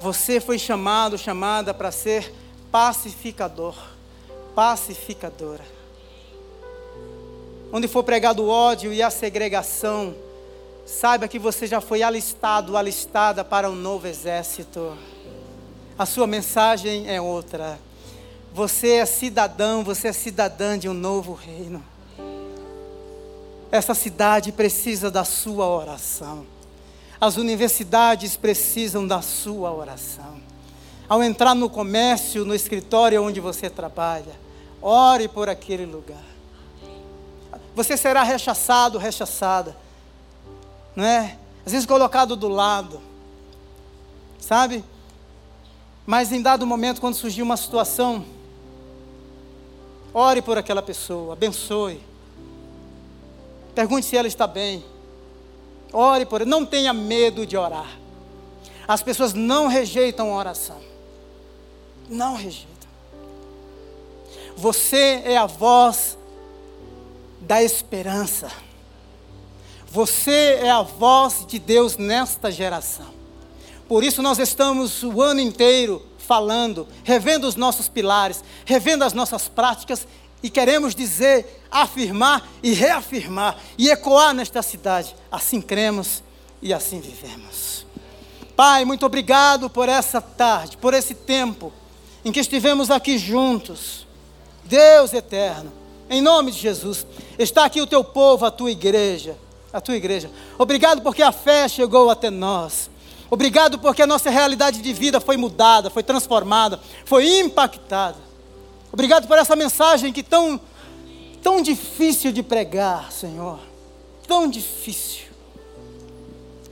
[0.00, 2.34] Você foi chamado, chamada para ser
[2.72, 3.76] pacificador,
[4.52, 5.81] pacificadora
[7.72, 10.14] onde for pregado o ódio e a segregação,
[10.84, 14.94] saiba que você já foi alistado, alistada para um novo exército.
[15.98, 17.78] A sua mensagem é outra.
[18.52, 21.82] Você é cidadão, você é cidadã de um novo reino.
[23.70, 26.44] Essa cidade precisa da sua oração.
[27.18, 30.42] As universidades precisam da sua oração.
[31.08, 34.34] Ao entrar no comércio, no escritório onde você trabalha,
[34.82, 36.31] ore por aquele lugar
[37.74, 39.76] você será rechaçado, rechaçada.
[40.94, 41.38] Não é?
[41.64, 43.00] Às vezes colocado do lado.
[44.38, 44.84] Sabe?
[46.04, 48.24] Mas em dado momento, quando surgir uma situação,
[50.12, 52.02] ore por aquela pessoa, abençoe.
[53.74, 54.84] Pergunte se ela está bem.
[55.92, 56.50] Ore por ela.
[56.50, 57.98] Não tenha medo de orar.
[58.86, 60.80] As pessoas não rejeitam a oração.
[62.08, 62.68] Não rejeitam.
[64.56, 66.18] Você é a voz
[67.42, 68.50] da esperança.
[69.90, 73.12] Você é a voz de Deus nesta geração.
[73.86, 79.48] Por isso nós estamos o ano inteiro falando, revendo os nossos pilares, revendo as nossas
[79.48, 80.06] práticas
[80.42, 85.14] e queremos dizer, afirmar e reafirmar e ecoar nesta cidade.
[85.30, 86.22] Assim cremos
[86.62, 87.84] e assim vivemos.
[88.56, 91.72] Pai, muito obrigado por essa tarde, por esse tempo
[92.24, 94.06] em que estivemos aqui juntos.
[94.64, 95.72] Deus eterno,
[96.08, 97.06] em nome de Jesus.
[97.38, 99.36] Está aqui o teu povo, a tua igreja.
[99.72, 100.30] A tua igreja.
[100.58, 102.90] Obrigado porque a fé chegou até nós.
[103.30, 108.18] Obrigado porque a nossa realidade de vida foi mudada, foi transformada, foi impactada.
[108.92, 110.60] Obrigado por essa mensagem que tão
[111.42, 113.58] tão difícil de pregar, Senhor.
[114.28, 115.26] Tão difícil.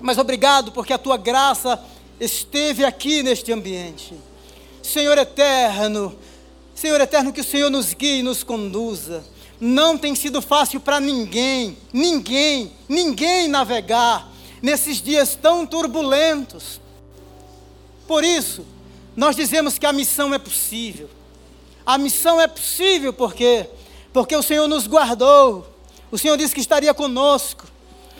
[0.01, 1.83] Mas obrigado porque a tua graça
[2.21, 4.15] esteve aqui neste ambiente.
[4.83, 6.15] Senhor eterno,
[6.81, 9.23] Senhor eterno, que o Senhor nos guie e nos conduza.
[9.61, 14.27] não tem sido fácil para ninguém, ninguém, ninguém navegar
[14.63, 16.81] nesses dias tão turbulentos.
[18.09, 18.65] Por isso,
[19.15, 21.11] nós dizemos que a missão é possível.
[21.85, 23.69] A missão é possível porque
[24.11, 25.69] porque o Senhor nos guardou.
[26.11, 27.67] O Senhor disse que estaria conosco.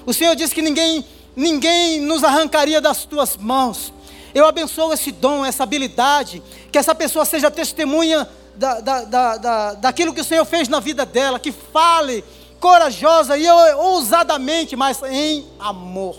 [0.05, 1.03] O Senhor disse que ninguém
[1.35, 3.91] ninguém nos arrancaria das tuas mãos.
[4.35, 8.29] Eu abençoo esse dom, essa habilidade, que essa pessoa seja testemunha
[8.61, 12.23] da, da, da, daquilo que o Senhor fez na vida dela, que fale
[12.61, 16.17] corajosa e ousadamente, mas em amor.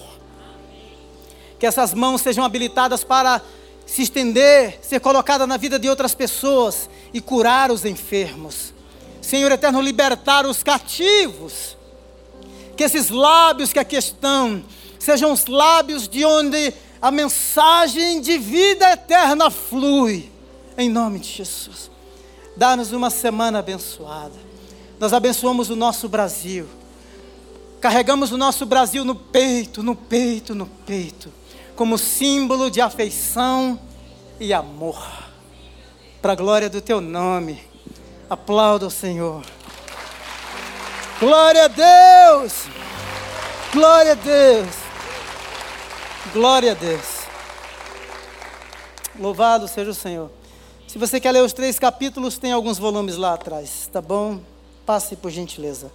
[1.59, 3.39] Que essas mãos sejam habilitadas para
[3.85, 8.73] se estender, ser colocada na vida de outras pessoas e curar os enfermos.
[9.21, 11.77] Senhor eterno, libertar os cativos.
[12.75, 14.63] Que esses lábios que aqui estão
[14.97, 20.31] sejam os lábios de onde a mensagem de vida eterna flui,
[20.75, 21.90] em nome de Jesus.
[22.55, 24.35] Dá-nos uma semana abençoada.
[24.99, 26.67] Nós abençoamos o nosso Brasil.
[27.79, 31.33] Carregamos o nosso Brasil no peito, no peito, no peito,
[31.75, 33.79] como símbolo de afeição
[34.39, 35.01] e amor.
[36.21, 37.63] Para a glória do teu nome.
[38.29, 39.43] Aplauda o Senhor.
[41.19, 42.65] Glória a Deus!
[43.73, 44.67] Glória a Deus!
[46.33, 47.21] Glória a Deus.
[49.19, 50.40] Louvado seja o Senhor.
[50.91, 54.41] Se você quer ler os três capítulos, tem alguns volumes lá atrás, tá bom?
[54.85, 55.89] Passe por gentileza.